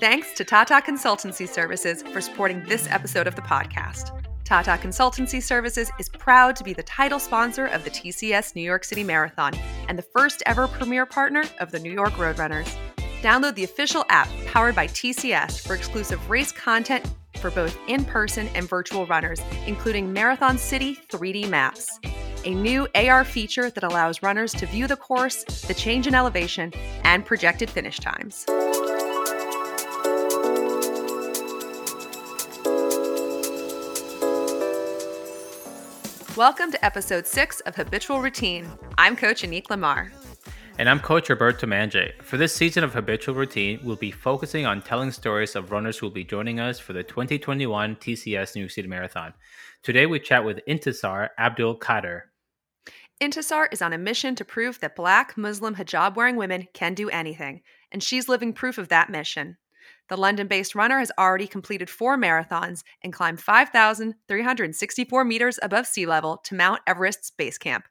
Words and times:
Thanks 0.00 0.32
to 0.36 0.44
Tata 0.44 0.80
Consultancy 0.82 1.46
Services 1.46 2.02
for 2.02 2.22
supporting 2.22 2.64
this 2.64 2.88
episode 2.88 3.26
of 3.26 3.36
the 3.36 3.42
podcast. 3.42 4.18
Tata 4.44 4.78
Consultancy 4.82 5.42
Services 5.42 5.90
is 5.98 6.08
proud 6.08 6.56
to 6.56 6.64
be 6.64 6.72
the 6.72 6.82
title 6.84 7.18
sponsor 7.18 7.66
of 7.66 7.84
the 7.84 7.90
TCS 7.90 8.54
New 8.54 8.62
York 8.62 8.82
City 8.82 9.04
Marathon 9.04 9.52
and 9.88 9.98
the 9.98 10.06
first 10.16 10.42
ever 10.46 10.66
premier 10.66 11.04
partner 11.04 11.44
of 11.58 11.70
the 11.70 11.78
New 11.78 11.92
York 11.92 12.16
Road 12.16 12.38
Runners. 12.38 12.74
Download 13.20 13.54
the 13.54 13.64
official 13.64 14.06
app 14.08 14.30
powered 14.46 14.74
by 14.74 14.86
TCS 14.86 15.66
for 15.66 15.74
exclusive 15.74 16.30
race 16.30 16.50
content 16.50 17.04
for 17.36 17.50
both 17.50 17.76
in 17.86 18.06
person 18.06 18.48
and 18.54 18.66
virtual 18.66 19.04
runners, 19.04 19.42
including 19.66 20.10
Marathon 20.10 20.56
City 20.56 20.96
3D 21.10 21.46
maps, 21.46 22.00
a 22.46 22.54
new 22.54 22.88
AR 22.94 23.26
feature 23.26 23.68
that 23.68 23.84
allows 23.84 24.22
runners 24.22 24.54
to 24.54 24.64
view 24.64 24.86
the 24.86 24.96
course, 24.96 25.44
the 25.60 25.74
change 25.74 26.06
in 26.06 26.14
elevation, 26.14 26.72
and 27.04 27.26
projected 27.26 27.68
finish 27.68 27.98
times. 27.98 28.46
Welcome 36.40 36.72
to 36.72 36.82
episode 36.82 37.26
six 37.26 37.60
of 37.66 37.76
Habitual 37.76 38.22
Routine. 38.22 38.66
I'm 38.96 39.14
Coach 39.14 39.42
Anique 39.42 39.68
Lamar. 39.68 40.10
And 40.78 40.88
I'm 40.88 40.98
Coach 40.98 41.28
Roberto 41.28 41.66
Mandje. 41.66 42.12
For 42.22 42.38
this 42.38 42.54
season 42.54 42.82
of 42.82 42.94
Habitual 42.94 43.34
Routine, 43.34 43.78
we'll 43.84 43.96
be 43.96 44.10
focusing 44.10 44.64
on 44.64 44.80
telling 44.80 45.10
stories 45.10 45.54
of 45.54 45.70
runners 45.70 45.98
who 45.98 46.06
will 46.06 46.14
be 46.14 46.24
joining 46.24 46.58
us 46.58 46.78
for 46.78 46.94
the 46.94 47.02
2021 47.02 47.94
TCS 47.96 48.54
New 48.54 48.62
York 48.62 48.70
City 48.70 48.88
Marathon. 48.88 49.34
Today, 49.82 50.06
we 50.06 50.18
chat 50.18 50.42
with 50.42 50.60
Intisar 50.66 51.28
Abdul 51.38 51.78
Qadir. 51.78 52.22
Intisar 53.20 53.66
is 53.70 53.82
on 53.82 53.92
a 53.92 53.98
mission 53.98 54.34
to 54.36 54.42
prove 54.42 54.80
that 54.80 54.96
Black 54.96 55.36
Muslim 55.36 55.74
hijab 55.74 56.16
wearing 56.16 56.36
women 56.36 56.68
can 56.72 56.94
do 56.94 57.10
anything, 57.10 57.60
and 57.92 58.02
she's 58.02 58.30
living 58.30 58.54
proof 58.54 58.78
of 58.78 58.88
that 58.88 59.10
mission. 59.10 59.58
The 60.10 60.16
London 60.16 60.48
based 60.48 60.74
runner 60.74 60.98
has 60.98 61.12
already 61.16 61.46
completed 61.46 61.88
four 61.88 62.18
marathons 62.18 62.82
and 63.02 63.12
climbed 63.12 63.40
5,364 63.40 65.24
meters 65.24 65.58
above 65.62 65.86
sea 65.86 66.04
level 66.04 66.38
to 66.38 66.56
Mount 66.56 66.80
Everest's 66.84 67.30
base 67.30 67.56
camp. 67.56 67.86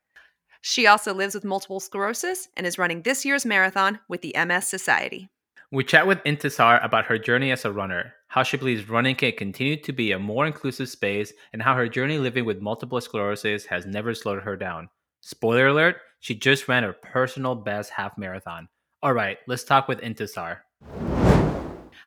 She 0.59 0.85
also 0.85 1.13
lives 1.13 1.33
with 1.33 1.45
multiple 1.45 1.79
sclerosis 1.79 2.49
and 2.57 2.67
is 2.67 2.77
running 2.77 3.03
this 3.03 3.23
year's 3.23 3.45
marathon 3.45 4.01
with 4.09 4.21
the 4.21 4.35
MS 4.37 4.67
Society. 4.67 5.29
We 5.71 5.85
chat 5.85 6.07
with 6.07 6.21
Intisar 6.25 6.83
about 6.83 7.05
her 7.05 7.17
journey 7.17 7.51
as 7.51 7.63
a 7.63 7.71
runner, 7.71 8.13
how 8.27 8.43
she 8.43 8.57
believes 8.57 8.89
running 8.89 9.15
can 9.15 9.31
continue 9.31 9.81
to 9.81 9.93
be 9.93 10.11
a 10.11 10.19
more 10.19 10.45
inclusive 10.45 10.89
space, 10.89 11.31
and 11.53 11.61
how 11.61 11.75
her 11.75 11.87
journey 11.87 12.17
living 12.17 12.43
with 12.43 12.59
multiple 12.59 12.99
sclerosis 12.99 13.65
has 13.67 13.85
never 13.85 14.13
slowed 14.13 14.43
her 14.43 14.57
down. 14.57 14.89
Spoiler 15.21 15.67
alert, 15.67 15.97
she 16.19 16.35
just 16.35 16.67
ran 16.67 16.83
her 16.83 16.91
personal 16.91 17.55
best 17.55 17.91
half 17.91 18.17
marathon. 18.17 18.67
All 19.01 19.13
right, 19.13 19.37
let's 19.47 19.63
talk 19.63 19.87
with 19.87 20.01
Intisar. 20.01 20.57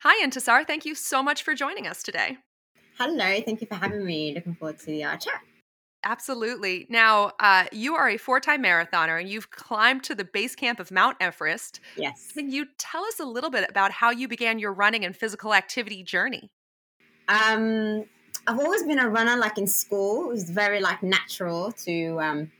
Hi, 0.05 0.27
Intisar. 0.27 0.67
Thank 0.67 0.84
you 0.84 0.97
so 0.97 1.22
much 1.22 1.45
for 1.45 1.55
joining 1.55 1.86
us 1.86 2.03
today. 2.03 2.39
Hello. 2.98 3.41
Thank 3.41 3.61
you 3.61 3.69
for 3.69 3.77
having 3.77 4.05
me. 4.05 4.34
Looking 4.34 4.56
forward 4.56 4.81
to 4.81 4.86
the 4.86 5.05
uh, 5.05 5.17
chat. 5.17 5.41
Absolutely. 6.03 6.86
Now, 6.89 7.31
uh, 7.39 7.67
you 7.70 7.95
are 7.95 8.08
a 8.08 8.17
four 8.17 8.41
time 8.41 8.64
marathoner 8.64 9.20
and 9.20 9.28
you've 9.28 9.53
climbed 9.53 10.03
to 10.03 10.17
the 10.17 10.25
base 10.25 10.56
camp 10.56 10.80
of 10.80 10.91
Mount 10.91 11.19
Everest. 11.20 11.78
Yes. 11.97 12.33
Can 12.34 12.50
you 12.50 12.67
tell 12.78 13.05
us 13.05 13.20
a 13.20 13.25
little 13.25 13.48
bit 13.48 13.70
about 13.70 13.92
how 13.92 14.11
you 14.11 14.27
began 14.27 14.58
your 14.58 14.73
running 14.73 15.05
and 15.05 15.14
physical 15.14 15.55
activity 15.55 16.03
journey? 16.03 16.50
Um, 17.28 18.05
I've 18.48 18.58
always 18.58 18.83
been 18.83 18.98
a 18.98 19.08
runner, 19.08 19.36
like 19.36 19.56
in 19.56 19.69
school. 19.69 20.25
It 20.25 20.33
was 20.33 20.50
very 20.50 20.80
like 20.80 21.05
natural 21.05 21.70
to 21.84 22.20
um, 22.20 22.50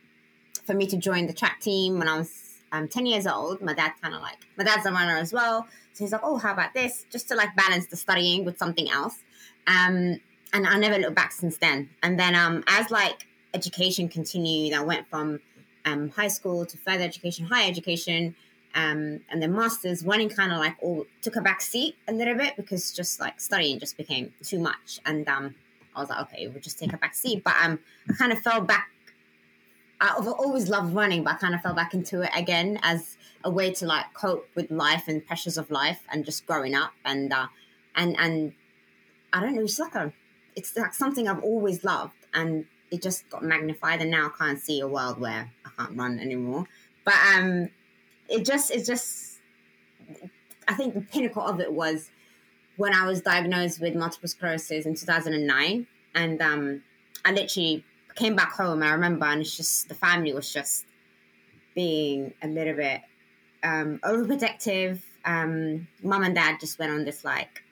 for 0.65 0.75
me 0.75 0.87
to 0.87 0.97
join 0.97 1.27
the 1.27 1.33
track 1.33 1.61
team 1.61 1.99
when 1.99 2.07
I 2.07 2.19
was 2.19 2.52
um, 2.73 2.89
10 2.89 3.07
years 3.07 3.27
old. 3.27 3.61
My 3.61 3.75
dad 3.75 3.93
kind 4.03 4.15
of 4.15 4.23
like, 4.23 4.39
my 4.57 4.65
dad's 4.65 4.87
a 4.87 4.93
runner 4.93 5.17
as 5.17 5.33
well. 5.33 5.67
So 5.93 6.05
he's 6.05 6.13
like, 6.13 6.23
oh, 6.25 6.39
how 6.39 6.53
about 6.53 6.75
this? 6.75 7.05
Just 7.11 7.29
to 7.29 7.35
like 7.37 7.55
balance 7.55 7.87
the 7.87 7.97
studying 7.97 8.45
with 8.45 8.59
something 8.59 8.91
else. 8.91 9.19
Um, 9.67 10.21
and 10.53 10.67
I 10.67 10.79
never 10.79 10.99
looked 10.99 11.15
back 11.15 11.33
since 11.33 11.59
then. 11.59 11.91
And 12.03 12.19
then 12.19 12.35
um, 12.35 12.65
as 12.67 12.91
like 12.91 13.27
education 13.55 14.09
continued, 14.09 14.75
I 14.75 14.83
went 14.83 15.09
from 15.09 15.41
um, 15.85 16.11
high 16.11 16.29
school 16.29 16.67
to 16.67 16.79
further 16.79 17.05
education, 17.05 17.47
higher 17.47 17.69
education, 17.69 18.35
um, 18.75 19.21
and 19.31 19.43
then 19.43 19.53
masters. 19.53 20.05
Running 20.05 20.29
kind 20.29 20.53
of 20.53 20.59
like 20.59 20.77
all 20.81 21.07
took 21.21 21.37
a 21.37 21.41
back 21.41 21.61
seat 21.61 21.97
a 22.09 22.13
little 22.13 22.35
bit 22.35 22.57
because 22.57 22.93
just 22.93 23.21
like 23.21 23.41
studying 23.41 23.79
just 23.79 23.97
became 23.97 24.33
too 24.43 24.59
much. 24.59 25.01
And 25.05 25.29
um, 25.29 25.55
I 25.95 26.01
was 26.01 26.11
like, 26.11 26.21
okay, 26.23 26.49
we'll 26.49 26.61
just 26.61 26.79
take 26.79 26.93
a 26.93 26.97
back 26.97 27.15
seat. 27.15 27.43
But 27.45 27.55
um, 27.63 27.79
I 28.09 28.15
kind 28.15 28.33
of 28.33 28.41
fell 28.41 28.61
back. 28.61 28.89
I've 30.03 30.27
always 30.27 30.69
loved 30.69 30.95
running, 30.95 31.23
but 31.23 31.35
I 31.35 31.37
kind 31.37 31.55
of 31.55 31.63
fell 31.63 31.75
back 31.75 31.95
into 31.95 32.23
it 32.23 32.31
again 32.35 32.81
as 32.83 33.17
a 33.45 33.51
way 33.51 33.73
to 33.75 33.87
like 33.87 34.13
cope 34.15 34.49
with 34.57 34.71
life 34.71 35.07
and 35.07 35.25
pressures 35.25 35.57
of 35.57 35.71
life 35.71 36.01
and 36.11 36.25
just 36.25 36.45
growing 36.47 36.75
up 36.75 36.93
and 37.05 37.33
uh, 37.33 37.47
and 37.95 38.19
and 38.19 38.53
I 39.33 39.41
don't 39.41 39.55
know, 39.55 39.63
it's 39.63 39.79
like 39.79 39.95
a 39.95 40.13
it's 40.57 40.77
like 40.77 40.93
something 40.93 41.29
I've 41.29 41.43
always 41.43 41.85
loved 41.85 42.15
and 42.35 42.67
it 42.91 43.01
just 43.01 43.29
got 43.31 43.43
magnified 43.45 44.03
and 44.03 44.11
now 44.11 44.27
I 44.27 44.31
can't 44.37 44.61
see 44.61 44.81
a 44.81 44.89
world 44.89 45.21
where 45.21 45.51
I 45.65 45.71
can't 45.79 45.97
run 45.97 46.19
anymore. 46.19 46.67
But 47.05 47.15
um 47.35 47.71
it 48.29 48.45
just 48.45 48.71
it 48.73 48.85
just 48.85 49.39
I 50.67 50.75
think 50.75 50.95
the 50.95 51.01
pinnacle 51.01 51.43
of 51.43 51.61
it 51.61 51.73
was 51.73 52.11
when 52.77 52.93
I 52.93 53.07
was 53.07 53.21
diagnosed 53.21 53.81
with 53.81 53.95
multiple 53.95 54.29
sclerosis 54.29 54.85
in 54.85 54.95
2009 54.95 55.87
and 56.15 56.43
um 56.43 56.83
I 57.25 57.33
literally 57.33 57.85
came 58.15 58.37
back 58.37 58.53
home 58.53 58.83
I 58.83 58.93
remember 58.93 59.27
and 59.27 59.41
it's 59.41 59.57
just 59.57 59.89
the 59.89 59.95
family 59.95 60.33
was 60.33 60.53
just 60.53 60.87
being 61.75 62.35
a 62.43 62.49
little 62.49 62.75
bit 62.75 63.01
um, 63.63 63.99
overprotective. 64.05 65.01
Um, 65.25 65.87
mom 66.03 66.25
and 66.25 66.35
dad 66.35 66.59
just 66.61 66.79
went 66.79 66.93
on 66.93 67.05
this 67.05 67.25
like, 67.25 67.63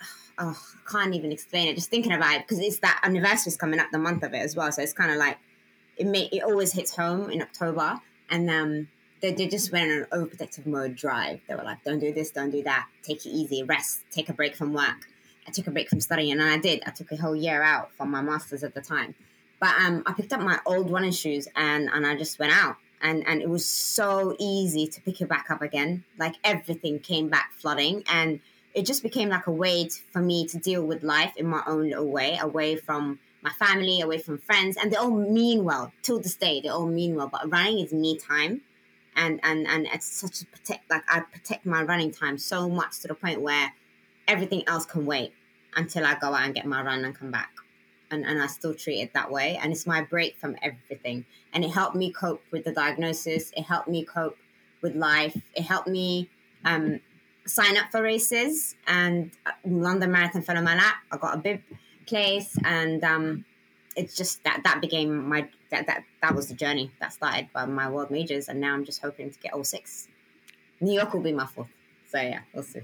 oh, 0.38 0.58
I 0.86 0.90
can't 0.90 1.14
even 1.14 1.32
explain 1.32 1.68
it. 1.68 1.74
Just 1.74 1.90
thinking 1.90 2.12
about 2.12 2.34
it 2.34 2.46
because 2.46 2.58
it's 2.58 2.78
that 2.80 3.00
anniversary 3.02 3.50
is 3.50 3.56
coming 3.56 3.80
up, 3.80 3.88
the 3.92 3.98
month 3.98 4.22
of 4.22 4.34
it 4.34 4.38
as 4.38 4.56
well. 4.56 4.70
So 4.72 4.82
it's 4.82 4.92
kind 4.92 5.10
of 5.10 5.16
like 5.16 5.38
it 5.96 6.06
may 6.06 6.28
it 6.32 6.42
always 6.42 6.72
hits 6.72 6.94
home 6.94 7.30
in 7.30 7.42
October, 7.42 8.00
and 8.30 8.50
um, 8.50 8.88
they, 9.20 9.32
they 9.32 9.46
just 9.46 9.72
went 9.72 9.90
on 9.90 9.98
an 9.98 10.06
overprotective 10.12 10.66
mode 10.66 10.96
drive. 10.96 11.40
They 11.48 11.54
were 11.54 11.62
like, 11.62 11.82
don't 11.84 11.98
do 11.98 12.12
this, 12.12 12.30
don't 12.30 12.50
do 12.50 12.62
that, 12.62 12.88
take 13.02 13.26
it 13.26 13.30
easy, 13.30 13.62
rest, 13.62 14.04
take 14.10 14.28
a 14.28 14.32
break 14.32 14.54
from 14.56 14.72
work. 14.72 15.08
I 15.46 15.50
took 15.50 15.66
a 15.66 15.70
break 15.70 15.88
from 15.88 16.00
studying, 16.00 16.32
and 16.32 16.42
I 16.42 16.58
did. 16.58 16.82
I 16.86 16.90
took 16.90 17.10
a 17.12 17.16
whole 17.16 17.34
year 17.34 17.62
out 17.62 17.92
from 17.94 18.10
my 18.10 18.22
masters 18.22 18.62
at 18.62 18.74
the 18.74 18.80
time. 18.80 19.14
But 19.60 19.74
um, 19.78 20.02
I 20.06 20.14
picked 20.14 20.32
up 20.32 20.40
my 20.40 20.58
old 20.64 20.90
running 20.90 21.12
shoes 21.12 21.46
and 21.54 21.88
and 21.92 22.06
I 22.06 22.16
just 22.16 22.38
went 22.38 22.52
out. 22.52 22.76
And 23.02 23.26
and 23.26 23.40
it 23.42 23.48
was 23.48 23.66
so 23.66 24.34
easy 24.38 24.86
to 24.86 25.00
pick 25.02 25.20
it 25.20 25.28
back 25.28 25.50
up 25.50 25.62
again. 25.62 26.04
Like 26.18 26.36
everything 26.42 26.98
came 26.98 27.28
back 27.28 27.52
flooding 27.52 28.02
and 28.08 28.40
it 28.74 28.86
just 28.86 29.02
became 29.02 29.28
like 29.28 29.46
a 29.46 29.52
way 29.52 29.84
to, 29.88 30.00
for 30.12 30.22
me 30.22 30.46
to 30.46 30.58
deal 30.58 30.84
with 30.84 31.02
life 31.02 31.36
in 31.36 31.46
my 31.46 31.62
own 31.66 31.88
little 31.88 32.08
way 32.08 32.38
away 32.40 32.76
from 32.76 33.18
my 33.42 33.50
family 33.50 34.00
away 34.00 34.18
from 34.18 34.38
friends 34.38 34.76
and 34.76 34.92
they 34.92 34.96
all 34.96 35.10
mean 35.10 35.64
well 35.64 35.92
till 36.02 36.20
this 36.20 36.36
day. 36.36 36.60
They 36.60 36.68
all 36.68 36.86
mean 36.86 37.14
well 37.14 37.28
but 37.28 37.50
running 37.50 37.80
is 37.80 37.92
me 37.92 38.18
time. 38.18 38.62
And 39.14 39.40
and 39.42 39.66
and 39.66 39.86
it's 39.92 40.06
such 40.06 40.40
a 40.40 40.46
protect 40.46 40.88
like 40.88 41.02
i 41.08 41.20
protect 41.20 41.66
my 41.66 41.82
running 41.82 42.12
time 42.12 42.38
so 42.38 42.68
much 42.68 43.00
to 43.00 43.08
the 43.08 43.14
point 43.14 43.42
where 43.42 43.72
everything 44.28 44.62
else 44.68 44.86
can 44.86 45.04
wait 45.04 45.34
until 45.74 46.06
i 46.06 46.14
go 46.14 46.28
out 46.28 46.44
and 46.44 46.54
get 46.54 46.64
my 46.64 46.80
run 46.80 47.04
and 47.04 47.14
come 47.14 47.32
back 47.32 47.50
and, 48.10 48.24
and 48.24 48.42
I 48.42 48.46
still 48.46 48.74
treat 48.74 49.00
it 49.00 49.14
that 49.14 49.30
way. 49.30 49.58
And 49.62 49.72
it's 49.72 49.86
my 49.86 50.02
break 50.02 50.36
from 50.38 50.56
everything. 50.62 51.24
And 51.52 51.64
it 51.64 51.70
helped 51.70 51.96
me 51.96 52.12
cope 52.12 52.42
with 52.50 52.64
the 52.64 52.72
diagnosis. 52.72 53.52
It 53.56 53.62
helped 53.62 53.88
me 53.88 54.04
cope 54.04 54.36
with 54.82 54.94
life. 54.94 55.36
It 55.54 55.62
helped 55.62 55.88
me 55.88 56.28
um, 56.64 57.00
sign 57.46 57.76
up 57.76 57.90
for 57.90 58.02
races. 58.02 58.74
And 58.86 59.30
uh, 59.46 59.52
London 59.64 60.12
Marathon 60.12 60.42
fell 60.42 60.56
on 60.56 60.64
my 60.64 60.74
lap. 60.74 60.96
I 61.10 61.16
got 61.16 61.34
a 61.34 61.38
bib 61.38 61.60
place. 62.06 62.56
And 62.64 63.02
um, 63.04 63.44
it's 63.96 64.16
just 64.16 64.42
that 64.44 64.62
that 64.64 64.80
became 64.80 65.28
my, 65.28 65.48
that, 65.70 65.86
that, 65.86 66.04
that 66.22 66.34
was 66.34 66.48
the 66.48 66.54
journey 66.54 66.90
that 67.00 67.12
started 67.12 67.48
by 67.52 67.66
my 67.66 67.88
world 67.88 68.10
majors. 68.10 68.48
And 68.48 68.60
now 68.60 68.74
I'm 68.74 68.84
just 68.84 69.00
hoping 69.00 69.30
to 69.30 69.38
get 69.38 69.52
all 69.52 69.64
six. 69.64 70.08
New 70.80 70.92
York 70.92 71.12
will 71.12 71.20
be 71.20 71.32
my 71.32 71.46
fourth. 71.46 71.68
So 72.08 72.20
yeah, 72.20 72.40
we'll 72.52 72.64
see. 72.64 72.80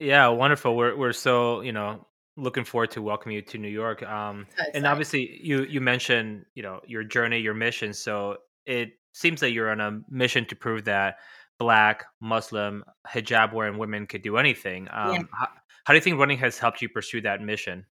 Yeah, 0.00 0.28
wonderful. 0.28 0.76
We're 0.76 0.96
we're 0.96 1.12
so 1.12 1.60
you 1.62 1.72
know 1.72 2.06
looking 2.38 2.64
forward 2.64 2.90
to 2.92 3.02
welcome 3.02 3.32
you 3.32 3.42
to 3.42 3.58
New 3.58 3.68
York. 3.68 4.02
Um, 4.02 4.46
and 4.72 4.86
obviously, 4.86 5.38
you 5.42 5.64
you 5.64 5.80
mentioned 5.80 6.46
you 6.54 6.62
know 6.62 6.80
your 6.86 7.04
journey, 7.04 7.38
your 7.38 7.54
mission. 7.54 7.92
So 7.92 8.38
it 8.64 8.92
seems 9.12 9.40
that 9.40 9.52
you're 9.52 9.70
on 9.70 9.80
a 9.80 10.00
mission 10.08 10.44
to 10.46 10.56
prove 10.56 10.84
that 10.84 11.16
Black, 11.58 12.04
Muslim, 12.20 12.84
hijab 13.06 13.52
wearing 13.52 13.78
women 13.78 14.06
could 14.06 14.22
do 14.22 14.36
anything. 14.36 14.88
Um, 14.92 15.12
yeah. 15.12 15.22
how, 15.32 15.48
how, 15.84 15.92
do 15.92 15.94
you 15.96 16.00
think 16.00 16.18
running 16.18 16.38
has 16.38 16.58
helped 16.58 16.80
you 16.80 16.88
pursue 16.88 17.20
that 17.22 17.42
mission? 17.42 17.84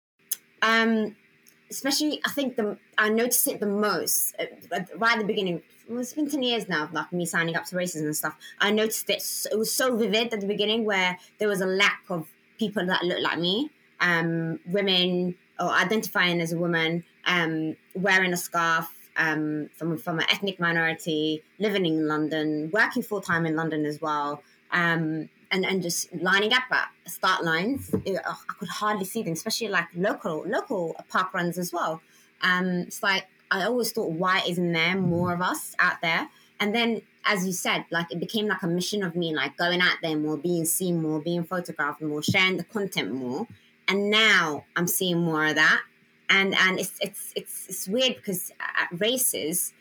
Um, 0.62 1.16
especially, 1.72 2.22
I 2.24 2.30
think 2.30 2.56
the 2.56 2.78
I 2.98 3.10
noticed 3.10 3.48
it 3.48 3.60
the 3.60 3.66
most 3.66 4.36
uh, 4.40 4.46
right 4.98 5.14
at 5.14 5.20
the 5.20 5.26
beginning. 5.26 5.64
Well, 5.90 6.00
it's 6.00 6.14
been 6.14 6.30
ten 6.30 6.44
years 6.44 6.70
now, 6.70 6.90
like 6.94 7.12
me 7.12 7.26
signing 7.26 7.56
up 7.56 7.66
to 7.66 7.76
races 7.76 8.04
and 8.04 8.16
stuff. 8.16 8.36
I 8.60 8.72
noticed 8.72 9.10
it. 9.10 9.24
It 9.52 9.58
was 9.58 9.72
so 9.72 9.98
vivid 9.98 10.34
at 10.34 10.42
the 10.42 10.48
beginning, 10.48 10.86
where 10.86 11.18
there 11.40 11.48
was 11.48 11.62
a 11.62 11.66
lack 11.66 12.04
of 12.10 12.28
people 12.58 12.86
that 12.86 13.04
looked 13.04 13.22
like 13.22 13.40
me 13.40 13.70
um, 14.00 14.60
women 14.66 15.36
or 15.60 15.70
identifying 15.70 16.42
as 16.42 16.52
a 16.52 16.58
woman, 16.58 17.04
um, 17.26 17.76
wearing 17.94 18.34
a 18.34 18.38
scarf 18.38 18.94
um, 19.18 19.70
from 19.76 19.98
from 19.98 20.20
an 20.20 20.26
ethnic 20.30 20.60
minority, 20.60 21.44
living 21.60 21.86
in 21.86 22.08
London, 22.08 22.70
working 22.74 23.04
full 23.04 23.22
time 23.22 23.46
in 23.46 23.56
London 23.56 23.86
as 23.86 24.02
well, 24.02 24.44
um, 24.72 25.30
and 25.52 25.66
and, 25.66 25.82
just 25.82 26.14
lining 26.14 26.54
up 26.54 26.64
at 26.72 26.90
start 27.06 27.44
lines. 27.44 27.94
It, 28.06 28.20
oh, 28.26 28.42
I 28.50 28.54
could 28.54 28.70
hardly 28.70 29.06
see 29.06 29.24
them, 29.24 29.34
especially 29.34 29.70
like 29.70 29.88
local 29.96 30.44
local 30.46 30.96
park 31.10 31.34
runs 31.34 31.58
as 31.58 31.72
well. 31.72 32.02
Um, 32.42 32.68
it's 32.88 33.02
like 33.02 33.28
I 33.52 33.64
always 33.64 33.92
thought, 33.92 34.12
why 34.12 34.42
isn't 34.48 34.72
there 34.74 34.98
more 34.98 35.34
of 35.34 35.42
us 35.42 35.76
out 35.80 36.02
there? 36.02 36.30
And 36.60 36.74
then, 36.74 37.02
as 37.26 37.46
you 37.46 37.54
said, 37.54 37.86
like 37.92 38.12
it 38.12 38.20
became 38.20 38.48
like 38.48 38.64
a 38.64 38.68
mission 38.68 39.04
of 39.04 39.16
me, 39.16 39.36
like 39.36 39.58
going 39.58 39.82
out 39.82 39.98
there 40.02 40.18
more, 40.18 40.38
being 40.38 40.66
seen 40.66 41.02
more, 41.02 41.20
being 41.20 41.44
photographed 41.44 42.02
more, 42.02 42.22
sharing 42.24 42.58
the 42.58 42.64
content 42.64 43.14
more. 43.14 43.48
And 43.88 44.10
now 44.10 44.66
I'm 44.76 44.88
seeing 44.88 45.22
more 45.22 45.46
of 45.46 45.56
that. 45.56 45.82
And 46.30 46.56
and 46.56 46.80
it's 46.80 46.98
it's 47.02 47.34
it's 47.36 47.68
it's 47.70 47.88
weird 47.88 48.16
because 48.16 48.52
at 48.60 49.00
races, 49.00 49.74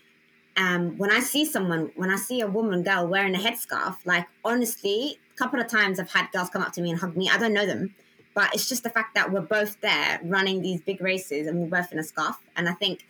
um, 0.56 0.98
when 0.98 1.10
I 1.10 1.20
see 1.20 1.44
someone, 1.44 1.90
when 1.96 2.10
I 2.10 2.16
see 2.16 2.40
a 2.40 2.46
woman 2.46 2.82
girl 2.82 3.06
wearing 3.06 3.34
a 3.34 3.38
headscarf, 3.38 3.96
like 4.04 4.26
honestly, 4.44 5.18
a 5.32 5.38
couple 5.38 5.58
of 5.58 5.68
times 5.68 5.98
I've 5.98 6.12
had 6.12 6.30
girls 6.32 6.50
come 6.50 6.62
up 6.62 6.72
to 6.72 6.82
me 6.82 6.90
and 6.90 7.00
hug 7.00 7.16
me. 7.16 7.30
I 7.30 7.38
don't 7.38 7.54
know 7.54 7.66
them, 7.66 7.94
but 8.34 8.54
it's 8.54 8.68
just 8.68 8.82
the 8.82 8.90
fact 8.90 9.14
that 9.14 9.32
we're 9.32 9.40
both 9.40 9.80
there 9.80 10.20
running 10.22 10.60
these 10.60 10.82
big 10.82 11.00
races 11.00 11.46
and 11.46 11.60
we're 11.60 11.80
both 11.80 11.92
in 11.92 11.98
a 11.98 12.02
scarf. 12.04 12.36
And 12.56 12.68
I 12.68 12.72
think 12.72 13.06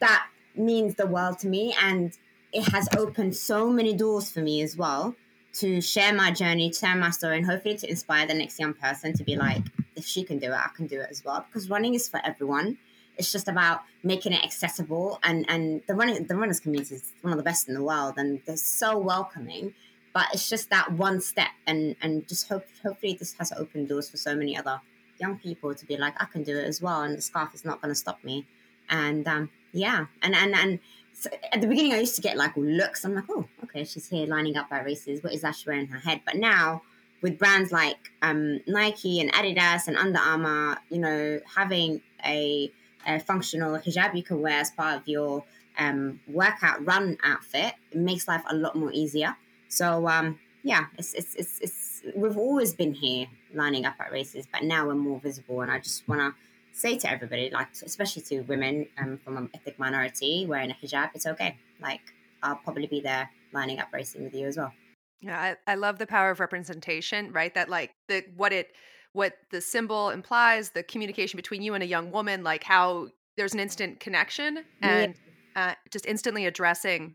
that 0.00 0.26
means 0.54 0.94
the 0.96 1.06
world 1.06 1.38
to 1.40 1.48
me. 1.48 1.74
And 1.80 2.16
it 2.52 2.68
has 2.72 2.88
opened 2.96 3.34
so 3.34 3.70
many 3.70 3.94
doors 3.94 4.30
for 4.30 4.40
me 4.40 4.62
as 4.62 4.76
well 4.76 5.14
to 5.54 5.80
share 5.80 6.12
my 6.12 6.30
journey, 6.30 6.72
share 6.72 6.96
my 6.96 7.10
story, 7.10 7.38
and 7.38 7.46
hopefully 7.46 7.76
to 7.78 7.88
inspire 7.88 8.26
the 8.26 8.34
next 8.34 8.58
young 8.58 8.74
person 8.74 9.12
to 9.14 9.24
be 9.24 9.36
like, 9.36 9.62
if 10.04 10.08
she 10.08 10.22
can 10.22 10.38
do 10.38 10.52
it, 10.52 10.52
I 10.68 10.68
can 10.76 10.86
do 10.86 11.00
it 11.00 11.08
as 11.10 11.24
well. 11.24 11.44
Because 11.46 11.70
running 11.70 11.94
is 11.94 12.08
for 12.08 12.20
everyone. 12.24 12.78
It's 13.16 13.32
just 13.32 13.48
about 13.48 13.82
making 14.02 14.32
it 14.32 14.44
accessible, 14.44 15.18
and 15.22 15.46
and 15.48 15.82
the 15.86 15.94
running 15.94 16.24
the 16.24 16.36
runners 16.36 16.60
community 16.60 16.96
is 16.96 17.12
one 17.22 17.32
of 17.32 17.38
the 17.38 17.44
best 17.44 17.68
in 17.68 17.74
the 17.74 17.82
world, 17.82 18.14
and 18.16 18.40
they're 18.44 18.56
so 18.56 18.98
welcoming. 18.98 19.74
But 20.12 20.26
it's 20.32 20.48
just 20.48 20.68
that 20.70 20.92
one 20.92 21.20
step, 21.20 21.52
and 21.66 21.96
and 22.02 22.26
just 22.28 22.48
hope 22.48 22.64
hopefully 22.82 23.16
this 23.18 23.34
has 23.38 23.52
opened 23.52 23.88
doors 23.88 24.10
for 24.10 24.16
so 24.16 24.34
many 24.34 24.56
other 24.56 24.80
young 25.20 25.38
people 25.38 25.74
to 25.74 25.86
be 25.86 25.96
like, 25.96 26.20
I 26.20 26.26
can 26.26 26.42
do 26.42 26.58
it 26.58 26.64
as 26.64 26.82
well, 26.82 27.02
and 27.02 27.16
the 27.16 27.22
scarf 27.22 27.54
is 27.54 27.64
not 27.64 27.80
going 27.80 27.92
to 27.92 28.00
stop 28.04 28.22
me. 28.24 28.46
And 28.90 29.26
um, 29.28 29.50
yeah, 29.72 30.06
and 30.20 30.34
and 30.34 30.54
and 30.54 30.80
so 31.12 31.30
at 31.52 31.60
the 31.60 31.68
beginning, 31.68 31.92
I 31.92 32.00
used 32.00 32.16
to 32.16 32.22
get 32.22 32.36
like 32.36 32.56
looks. 32.56 33.04
I'm 33.04 33.14
like, 33.14 33.30
oh, 33.30 33.46
okay, 33.62 33.84
she's 33.84 34.08
here 34.08 34.26
lining 34.26 34.56
up 34.56 34.72
at 34.72 34.84
races. 34.84 35.22
What 35.22 35.32
is 35.32 35.42
that 35.42 35.54
she 35.54 35.68
wearing 35.68 35.86
in 35.86 35.92
her 35.92 36.00
head? 36.00 36.22
But 36.26 36.34
now 36.36 36.82
with 37.24 37.38
brands 37.38 37.72
like 37.72 38.12
um, 38.20 38.60
Nike 38.66 39.18
and 39.18 39.32
Adidas 39.32 39.88
and 39.88 39.96
Under 39.96 40.18
Armour, 40.18 40.76
you 40.90 40.98
know, 40.98 41.40
having 41.56 42.02
a, 42.22 42.70
a, 43.06 43.18
functional 43.18 43.78
hijab 43.78 44.14
you 44.14 44.22
can 44.22 44.42
wear 44.42 44.60
as 44.60 44.70
part 44.70 45.00
of 45.00 45.08
your 45.08 45.42
um, 45.78 46.20
workout 46.28 46.84
run 46.84 47.16
outfit, 47.24 47.72
it 47.90 47.96
makes 47.96 48.28
life 48.28 48.42
a 48.50 48.54
lot 48.54 48.76
more 48.76 48.92
easier. 48.92 49.34
So 49.68 50.06
um, 50.06 50.38
yeah, 50.62 50.84
it's, 50.98 51.14
it's 51.14 51.34
it's 51.36 51.60
it's 51.62 52.02
we've 52.14 52.36
always 52.36 52.74
been 52.74 52.92
here 52.92 53.28
lining 53.54 53.86
up 53.86 53.94
at 54.00 54.12
races, 54.12 54.46
but 54.52 54.62
now 54.62 54.86
we're 54.86 54.94
more 54.94 55.18
visible, 55.18 55.62
and 55.62 55.70
I 55.70 55.78
just 55.78 56.06
want 56.06 56.20
to 56.20 56.34
say 56.78 56.98
to 56.98 57.10
everybody, 57.10 57.48
like 57.48 57.68
especially 57.86 58.20
to 58.24 58.42
women 58.42 58.86
um, 58.98 59.16
from 59.24 59.38
an 59.38 59.48
ethnic 59.54 59.78
minority 59.78 60.44
wearing 60.46 60.70
a 60.70 60.74
hijab, 60.74 61.12
it's 61.14 61.26
okay. 61.26 61.56
Like 61.80 62.02
I'll 62.42 62.56
probably 62.56 62.86
be 62.86 63.00
there 63.00 63.30
lining 63.50 63.78
up 63.78 63.88
racing 63.94 64.24
with 64.24 64.34
you 64.34 64.46
as 64.46 64.58
well. 64.58 64.74
Yeah, 65.24 65.56
I, 65.66 65.72
I 65.72 65.74
love 65.76 65.98
the 65.98 66.06
power 66.06 66.30
of 66.30 66.38
representation, 66.38 67.32
right? 67.32 67.54
That 67.54 67.70
like 67.70 67.92
the 68.08 68.24
what 68.36 68.52
it 68.52 68.68
what 69.14 69.32
the 69.50 69.60
symbol 69.60 70.10
implies, 70.10 70.70
the 70.70 70.82
communication 70.82 71.38
between 71.38 71.62
you 71.62 71.72
and 71.72 71.82
a 71.82 71.86
young 71.86 72.10
woman, 72.10 72.44
like 72.44 72.62
how 72.62 73.08
there's 73.36 73.54
an 73.54 73.60
instant 73.60 74.00
connection 74.00 74.64
and 74.82 75.14
yeah. 75.56 75.70
uh, 75.70 75.74
just 75.90 76.04
instantly 76.04 76.46
addressing, 76.46 77.14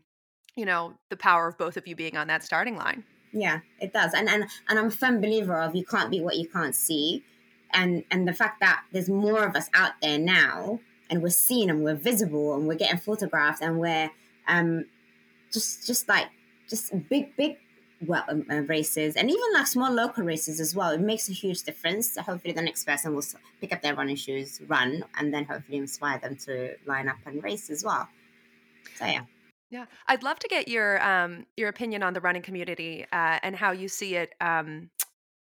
you 0.56 0.64
know, 0.64 0.94
the 1.10 1.16
power 1.16 1.46
of 1.46 1.56
both 1.56 1.76
of 1.76 1.86
you 1.86 1.94
being 1.94 2.16
on 2.16 2.26
that 2.26 2.42
starting 2.42 2.76
line. 2.76 3.04
Yeah, 3.32 3.60
it 3.80 3.92
does. 3.92 4.12
And 4.12 4.28
and 4.28 4.44
and 4.68 4.78
I'm 4.78 4.86
a 4.86 4.90
firm 4.90 5.20
believer 5.20 5.60
of 5.60 5.76
you 5.76 5.84
can't 5.84 6.10
be 6.10 6.20
what 6.20 6.36
you 6.36 6.48
can't 6.48 6.74
see 6.74 7.22
and 7.72 8.02
and 8.10 8.26
the 8.26 8.32
fact 8.32 8.60
that 8.60 8.82
there's 8.92 9.08
more 9.08 9.44
of 9.44 9.54
us 9.54 9.68
out 9.72 9.92
there 10.02 10.18
now 10.18 10.80
and 11.08 11.22
we're 11.22 11.30
seen 11.30 11.70
and 11.70 11.84
we're 11.84 11.94
visible 11.94 12.54
and 12.54 12.66
we're 12.66 12.74
getting 12.74 12.98
photographed 12.98 13.62
and 13.62 13.78
we're 13.78 14.10
um 14.48 14.84
just 15.52 15.86
just 15.86 16.08
like 16.08 16.26
just 16.68 16.92
big 17.08 17.36
big 17.36 17.56
well 18.06 18.24
um, 18.28 18.44
uh, 18.50 18.56
races 18.62 19.16
and 19.16 19.30
even 19.30 19.52
like 19.54 19.66
small 19.66 19.92
local 19.92 20.24
races 20.24 20.60
as 20.60 20.74
well. 20.74 20.90
It 20.90 21.00
makes 21.00 21.28
a 21.28 21.32
huge 21.32 21.62
difference. 21.62 22.12
So 22.12 22.22
hopefully 22.22 22.54
the 22.54 22.62
next 22.62 22.84
person 22.84 23.14
will 23.14 23.24
pick 23.60 23.72
up 23.72 23.82
their 23.82 23.94
running 23.94 24.16
shoes 24.16 24.60
run 24.66 25.04
and 25.18 25.32
then 25.32 25.44
hopefully 25.44 25.78
inspire 25.78 26.18
them 26.18 26.36
to 26.46 26.76
line 26.86 27.08
up 27.08 27.18
and 27.26 27.42
race 27.42 27.70
as 27.70 27.84
well. 27.84 28.08
So 28.96 29.06
yeah. 29.06 29.24
Yeah, 29.70 29.84
I'd 30.08 30.24
love 30.24 30.40
to 30.40 30.48
get 30.48 30.66
your 30.66 31.00
um, 31.00 31.46
your 31.56 31.68
opinion 31.68 32.02
on 32.02 32.12
the 32.12 32.20
running 32.20 32.42
community 32.42 33.06
uh, 33.12 33.38
and 33.42 33.54
how 33.54 33.70
you 33.70 33.86
see 33.86 34.16
it 34.16 34.32
um, 34.40 34.90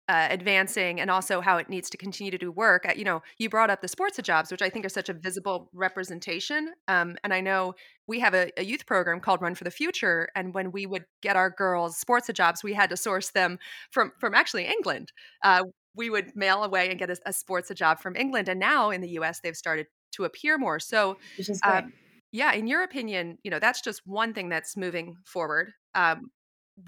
uh, 0.09 0.29
advancing 0.31 1.01
and 1.01 1.11
also 1.11 1.41
how 1.41 1.57
it 1.57 1.69
needs 1.69 1.91
to 1.91 1.97
continue 1.97 2.31
to 2.31 2.39
do 2.39 2.53
work. 2.53 2.87
Uh, 2.89 2.93
you 2.97 3.05
know, 3.05 3.23
you 3.39 3.49
brought 3.49 3.71
up 3.71 3.81
the 3.81 3.89
sports 3.89 4.19
hijabs, 4.19 4.51
which 4.53 4.63
I 4.63 4.71
think 4.71 4.87
are 4.87 4.91
such 4.91 5.09
a 5.09 5.13
visible 5.13 5.69
representation. 5.73 6.73
Um, 6.87 7.17
and 7.25 7.35
I 7.35 7.41
know 7.41 7.75
we 8.07 8.21
have 8.21 8.35
a, 8.35 8.51
a, 8.57 8.65
youth 8.65 8.87
program 8.87 9.21
called 9.21 9.43
Run 9.43 9.57
for 9.57 9.65
the 9.65 9.71
Future, 9.71 10.29
and 10.37 10.55
when 10.55 10.71
we 10.71 10.87
would 10.87 11.05
get 11.23 11.35
our 11.35 11.51
girls 11.51 11.97
sports 11.97 12.29
hijabs, 12.29 12.63
we 12.63 12.73
had 12.73 12.91
to 12.91 12.97
source 12.97 13.31
them 13.31 13.59
from 13.91 14.13
from 14.19 14.35
actually 14.35 14.67
England. 14.67 15.13
Uh, 15.43 15.65
we 15.97 16.11
would 16.11 16.37
mail 16.37 16.63
away 16.63 16.89
and 16.89 16.99
get 16.99 17.11
a, 17.11 17.17
a 17.27 17.33
sports 17.33 17.71
hijab 17.71 17.99
from 17.99 18.15
England, 18.15 18.49
and 18.49 18.61
now 18.61 18.91
in 18.91 19.01
the 19.01 19.11
U.S. 19.11 19.41
they've 19.41 19.57
started 19.57 19.87
to 20.13 20.25
appear 20.25 20.57
more. 20.57 20.79
So, 20.79 21.19
um, 21.65 21.93
yeah, 22.31 22.53
in 22.53 22.67
your 22.69 22.85
opinion, 22.85 23.39
you 23.43 23.51
know 23.51 23.59
that's 23.59 23.81
just 23.81 24.03
one 24.05 24.35
thing 24.35 24.49
that's 24.49 24.77
moving 24.77 25.17
forward. 25.25 25.73
Um, 25.95 26.31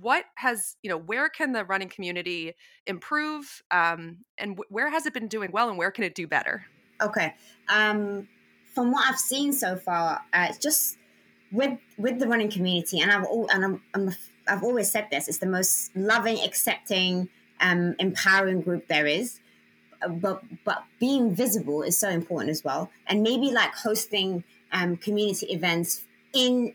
what 0.00 0.24
has 0.36 0.76
you 0.82 0.90
know 0.90 0.98
where 0.98 1.28
can 1.28 1.52
the 1.52 1.64
running 1.64 1.88
community 1.88 2.54
improve 2.86 3.62
um, 3.70 4.18
and 4.36 4.56
w- 4.56 4.68
where 4.68 4.90
has 4.90 5.06
it 5.06 5.14
been 5.14 5.28
doing 5.28 5.50
well 5.52 5.68
and 5.68 5.78
where 5.78 5.90
can 5.90 6.04
it 6.04 6.14
do 6.14 6.26
better? 6.26 6.64
Okay 7.00 7.34
um, 7.68 8.28
from 8.74 8.92
what 8.92 9.08
i've 9.08 9.18
seen 9.18 9.52
so 9.52 9.76
far 9.76 10.20
uh, 10.32 10.52
just 10.60 10.96
with 11.50 11.78
with 11.96 12.18
the 12.18 12.28
running 12.28 12.50
community 12.50 13.00
and 13.00 13.10
i've 13.10 13.24
all 13.24 13.48
and 13.50 13.64
I'm, 13.64 13.82
I'm 13.94 14.10
i've 14.46 14.62
always 14.62 14.90
said 14.90 15.08
this 15.10 15.28
it's 15.28 15.38
the 15.38 15.46
most 15.46 15.94
loving 15.96 16.38
accepting 16.44 17.28
um, 17.60 17.96
empowering 17.98 18.60
group 18.60 18.86
there 18.88 19.06
is 19.06 19.40
uh, 20.02 20.08
but 20.08 20.42
but 20.64 20.84
being 21.00 21.34
visible 21.34 21.82
is 21.82 21.96
so 21.96 22.08
important 22.08 22.50
as 22.50 22.62
well 22.62 22.90
and 23.06 23.22
maybe 23.22 23.50
like 23.50 23.74
hosting 23.74 24.44
um, 24.72 24.96
community 24.96 25.46
events 25.46 26.04
in 26.34 26.74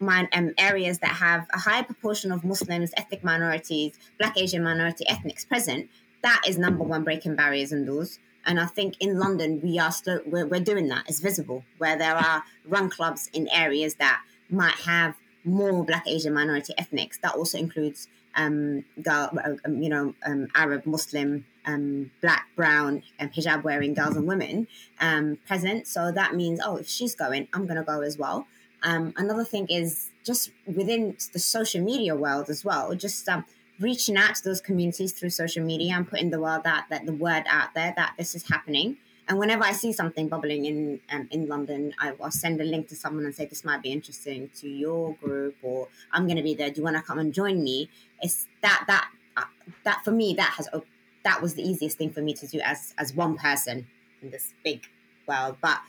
man, 0.00 0.28
um, 0.32 0.52
areas 0.58 0.98
that 0.98 1.10
have 1.16 1.46
a 1.52 1.58
higher 1.58 1.82
proportion 1.82 2.32
of 2.32 2.44
Muslims, 2.44 2.92
ethnic 2.96 3.22
minorities, 3.24 3.92
Black 4.18 4.36
Asian 4.38 4.62
minority 4.62 5.04
ethnics 5.08 5.44
present, 5.44 5.88
that 6.22 6.40
is 6.46 6.58
number 6.58 6.82
one 6.84 7.04
breaking 7.04 7.36
barriers 7.36 7.72
and 7.72 7.86
doors. 7.86 8.18
And 8.46 8.60
I 8.60 8.66
think 8.66 8.96
in 9.00 9.18
London 9.18 9.60
we 9.62 9.78
are 9.78 9.92
still 9.92 10.20
we're, 10.26 10.46
we're 10.46 10.60
doing 10.60 10.88
that. 10.88 11.04
It's 11.08 11.20
visible 11.20 11.64
where 11.78 11.96
there 11.96 12.14
are 12.14 12.42
run 12.66 12.90
clubs 12.90 13.30
in 13.32 13.48
areas 13.52 13.94
that 13.96 14.22
might 14.50 14.74
have 14.86 15.14
more 15.44 15.84
Black 15.84 16.06
Asian 16.06 16.34
minority 16.34 16.74
ethnics. 16.78 17.18
That 17.18 17.34
also 17.34 17.58
includes 17.58 18.08
um, 18.36 18.84
girl, 19.00 19.30
um, 19.64 19.82
you 19.82 19.88
know, 19.88 20.14
um, 20.26 20.48
Arab, 20.54 20.86
Muslim, 20.86 21.46
um, 21.66 22.10
Black, 22.20 22.46
Brown, 22.56 23.02
and 23.18 23.32
hijab 23.32 23.62
wearing 23.62 23.94
girls 23.94 24.16
and 24.16 24.26
women 24.26 24.66
um, 25.00 25.38
present. 25.46 25.86
So 25.86 26.10
that 26.12 26.34
means, 26.34 26.60
oh, 26.64 26.76
if 26.76 26.88
she's 26.88 27.14
going, 27.14 27.48
I'm 27.52 27.66
going 27.66 27.76
to 27.76 27.82
go 27.82 28.00
as 28.00 28.18
well. 28.18 28.46
Um, 28.84 29.14
another 29.16 29.44
thing 29.44 29.66
is 29.68 30.10
just 30.24 30.50
within 30.66 31.16
the 31.32 31.38
social 31.38 31.82
media 31.82 32.14
world 32.14 32.48
as 32.50 32.64
well, 32.64 32.94
just 32.94 33.28
um, 33.28 33.44
reaching 33.80 34.16
out 34.16 34.36
to 34.36 34.44
those 34.44 34.60
communities 34.60 35.12
through 35.12 35.30
social 35.30 35.64
media 35.64 35.94
and 35.94 36.08
putting 36.08 36.30
the 36.30 36.40
word 36.40 36.62
out 36.66 36.84
that 36.90 37.06
the 37.06 37.12
word 37.12 37.44
out 37.48 37.74
there 37.74 37.94
that 37.96 38.14
this 38.18 38.34
is 38.34 38.48
happening. 38.48 38.98
And 39.26 39.38
whenever 39.38 39.64
I 39.64 39.72
see 39.72 39.92
something 39.92 40.28
bubbling 40.28 40.66
in 40.66 41.00
um, 41.10 41.28
in 41.30 41.48
London, 41.48 41.94
I 41.98 42.12
will 42.12 42.30
send 42.30 42.60
a 42.60 42.64
link 42.64 42.88
to 42.88 42.96
someone 42.96 43.24
and 43.24 43.34
say 43.34 43.46
this 43.46 43.64
might 43.64 43.82
be 43.82 43.90
interesting 43.90 44.50
to 44.60 44.68
your 44.68 45.14
group, 45.14 45.56
or 45.62 45.88
I'm 46.12 46.26
going 46.26 46.36
to 46.36 46.42
be 46.42 46.54
there. 46.54 46.70
Do 46.70 46.80
you 46.80 46.84
want 46.84 46.96
to 46.96 47.02
come 47.02 47.18
and 47.18 47.32
join 47.32 47.64
me? 47.64 47.88
It's 48.20 48.46
that 48.60 48.84
that 48.86 49.08
uh, 49.38 49.44
that 49.84 50.04
for 50.04 50.10
me 50.10 50.34
that 50.34 50.52
has 50.58 50.68
that 51.24 51.40
was 51.40 51.54
the 51.54 51.62
easiest 51.62 51.96
thing 51.96 52.10
for 52.10 52.20
me 52.20 52.34
to 52.34 52.46
do 52.46 52.60
as 52.60 52.94
as 52.98 53.14
one 53.14 53.38
person 53.38 53.86
in 54.20 54.30
this 54.30 54.52
big 54.62 54.82
world. 55.26 55.56
But 55.62 55.80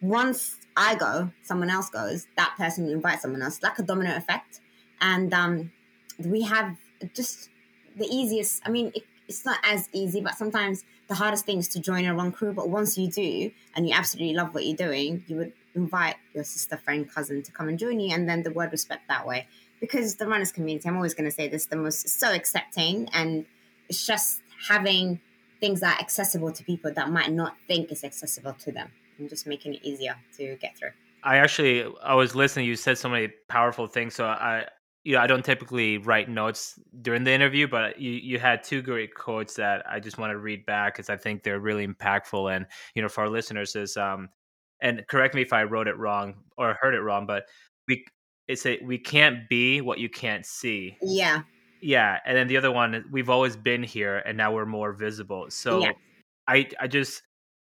once 0.00 0.56
I 0.78 0.94
go, 0.94 1.32
someone 1.42 1.70
else 1.70 1.90
goes, 1.90 2.28
that 2.36 2.54
person 2.56 2.88
invites 2.88 3.22
someone 3.22 3.42
else, 3.42 3.60
like 3.64 3.80
a 3.80 3.82
domino 3.82 4.14
effect. 4.14 4.60
And 5.00 5.34
um, 5.34 5.72
we 6.20 6.42
have 6.42 6.76
just 7.14 7.50
the 7.96 8.06
easiest, 8.06 8.62
I 8.64 8.70
mean, 8.70 8.92
it, 8.94 9.02
it's 9.26 9.44
not 9.44 9.58
as 9.64 9.88
easy, 9.92 10.20
but 10.20 10.36
sometimes 10.36 10.84
the 11.08 11.16
hardest 11.16 11.44
thing 11.44 11.58
is 11.58 11.66
to 11.70 11.80
join 11.80 12.04
a 12.04 12.14
run 12.14 12.30
crew. 12.30 12.52
But 12.52 12.68
once 12.68 12.96
you 12.96 13.10
do, 13.10 13.50
and 13.74 13.88
you 13.88 13.94
absolutely 13.94 14.34
love 14.34 14.54
what 14.54 14.64
you're 14.64 14.76
doing, 14.76 15.24
you 15.26 15.36
would 15.36 15.52
invite 15.74 16.14
your 16.32 16.44
sister, 16.44 16.76
friend, 16.76 17.12
cousin 17.12 17.42
to 17.42 17.50
come 17.50 17.68
and 17.68 17.76
join 17.76 17.98
you, 17.98 18.14
and 18.14 18.28
then 18.28 18.44
the 18.44 18.52
word 18.52 18.78
spread 18.78 19.00
that 19.08 19.26
way. 19.26 19.48
Because 19.80 20.14
the 20.14 20.28
runners 20.28 20.52
community, 20.52 20.88
I'm 20.88 20.96
always 20.96 21.14
going 21.14 21.28
to 21.28 21.34
say 21.34 21.48
this, 21.48 21.66
the 21.66 21.76
most 21.76 22.08
so 22.08 22.32
accepting, 22.32 23.08
and 23.12 23.46
it's 23.88 24.06
just 24.06 24.42
having 24.68 25.20
things 25.58 25.80
that 25.80 25.98
are 25.98 26.00
accessible 26.00 26.52
to 26.52 26.62
people 26.62 26.92
that 26.92 27.10
might 27.10 27.32
not 27.32 27.56
think 27.66 27.90
is 27.90 28.04
accessible 28.04 28.52
to 28.52 28.70
them 28.70 28.92
and 29.18 29.28
just 29.28 29.46
making 29.46 29.74
it 29.74 29.84
easier 29.84 30.16
to 30.36 30.56
get 30.56 30.76
through. 30.76 30.90
I 31.24 31.38
actually 31.38 31.84
I 32.02 32.14
was 32.14 32.34
listening. 32.34 32.66
You 32.66 32.76
said 32.76 32.98
so 32.98 33.08
many 33.08 33.28
powerful 33.48 33.86
things. 33.86 34.14
So 34.14 34.26
I 34.26 34.66
you 35.04 35.14
know, 35.14 35.20
I 35.22 35.26
don't 35.26 35.44
typically 35.44 35.96
write 35.96 36.28
notes 36.28 36.78
during 37.00 37.24
the 37.24 37.32
interview, 37.32 37.66
but 37.66 37.98
you, 37.98 38.10
you 38.10 38.38
had 38.38 38.62
two 38.62 38.82
great 38.82 39.14
quotes 39.14 39.54
that 39.54 39.82
I 39.88 40.00
just 40.00 40.18
want 40.18 40.32
to 40.32 40.38
read 40.38 40.66
back 40.66 40.94
because 40.94 41.08
I 41.08 41.16
think 41.16 41.42
they're 41.42 41.60
really 41.60 41.86
impactful. 41.86 42.54
And, 42.54 42.66
you 42.94 43.00
know, 43.00 43.08
for 43.08 43.22
our 43.22 43.30
listeners 43.30 43.74
is, 43.74 43.96
um, 43.96 44.28
and 44.82 45.02
correct 45.08 45.34
me 45.34 45.40
if 45.40 45.52
I 45.52 45.62
wrote 45.62 45.88
it 45.88 45.96
wrong 45.96 46.34
or 46.58 46.76
heard 46.78 46.94
it 46.94 47.00
wrong, 47.00 47.26
but 47.26 47.44
we, 47.86 48.04
it's 48.48 48.66
a, 48.66 48.78
we 48.84 48.98
can't 48.98 49.48
be 49.48 49.80
what 49.80 49.98
you 49.98 50.10
can't 50.10 50.44
see. 50.44 50.96
Yeah. 51.00 51.42
Yeah. 51.80 52.18
And 52.26 52.36
then 52.36 52.46
the 52.46 52.58
other 52.58 52.72
one, 52.72 53.04
we've 53.10 53.30
always 53.30 53.56
been 53.56 53.82
here 53.82 54.18
and 54.26 54.36
now 54.36 54.52
we're 54.52 54.66
more 54.66 54.92
visible. 54.92 55.46
So 55.48 55.80
yeah. 55.80 55.92
I, 56.48 56.68
I 56.80 56.86
just, 56.86 57.22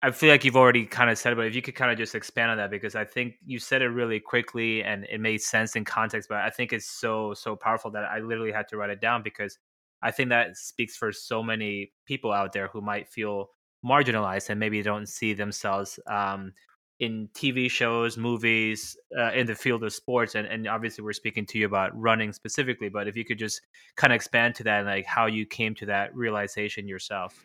I 0.03 0.11
feel 0.11 0.29
like 0.29 0.43
you've 0.43 0.57
already 0.57 0.85
kind 0.85 1.09
of 1.09 1.17
said 1.17 1.31
it, 1.31 1.37
but 1.37 1.45
if 1.45 1.55
you 1.55 1.61
could 1.61 1.75
kind 1.75 1.89
of 1.89 1.97
just 1.97 2.13
expand 2.13 2.51
on 2.51 2.57
that, 2.57 2.69
because 2.69 2.93
I 2.93 3.05
think 3.05 3.35
you 3.45 3.57
said 3.57 3.81
it 3.81 3.87
really 3.87 4.19
quickly 4.19 4.83
and 4.83 5.05
it 5.05 5.21
made 5.21 5.41
sense 5.41 5.77
in 5.77 5.85
context, 5.85 6.27
but 6.27 6.39
I 6.39 6.49
think 6.49 6.73
it's 6.73 6.85
so, 6.85 7.33
so 7.33 7.55
powerful 7.55 7.89
that 7.91 8.03
I 8.03 8.19
literally 8.19 8.51
had 8.51 8.67
to 8.67 8.77
write 8.77 8.89
it 8.89 8.99
down 8.99 9.23
because 9.23 9.57
I 10.01 10.11
think 10.11 10.27
that 10.27 10.57
speaks 10.57 10.97
for 10.97 11.13
so 11.13 11.41
many 11.41 11.93
people 12.05 12.33
out 12.33 12.51
there 12.51 12.67
who 12.67 12.81
might 12.81 13.07
feel 13.07 13.51
marginalized 13.85 14.49
and 14.49 14.59
maybe 14.59 14.81
don't 14.81 15.07
see 15.07 15.33
themselves 15.33 15.97
um, 16.07 16.51
in 16.99 17.29
TV 17.33 17.71
shows, 17.71 18.17
movies, 18.17 18.97
uh, 19.17 19.31
in 19.31 19.47
the 19.47 19.55
field 19.55 19.85
of 19.85 19.93
sports. 19.93 20.35
And, 20.35 20.45
and 20.47 20.67
obviously, 20.67 21.05
we're 21.05 21.13
speaking 21.13 21.45
to 21.45 21.57
you 21.57 21.65
about 21.65 21.97
running 21.97 22.33
specifically, 22.33 22.89
but 22.89 23.07
if 23.07 23.15
you 23.15 23.23
could 23.23 23.39
just 23.39 23.61
kind 23.95 24.11
of 24.11 24.15
expand 24.15 24.55
to 24.55 24.65
that 24.65 24.79
and 24.79 24.87
like 24.87 25.05
how 25.05 25.27
you 25.27 25.45
came 25.45 25.73
to 25.75 25.85
that 25.85 26.13
realization 26.13 26.89
yourself. 26.89 27.41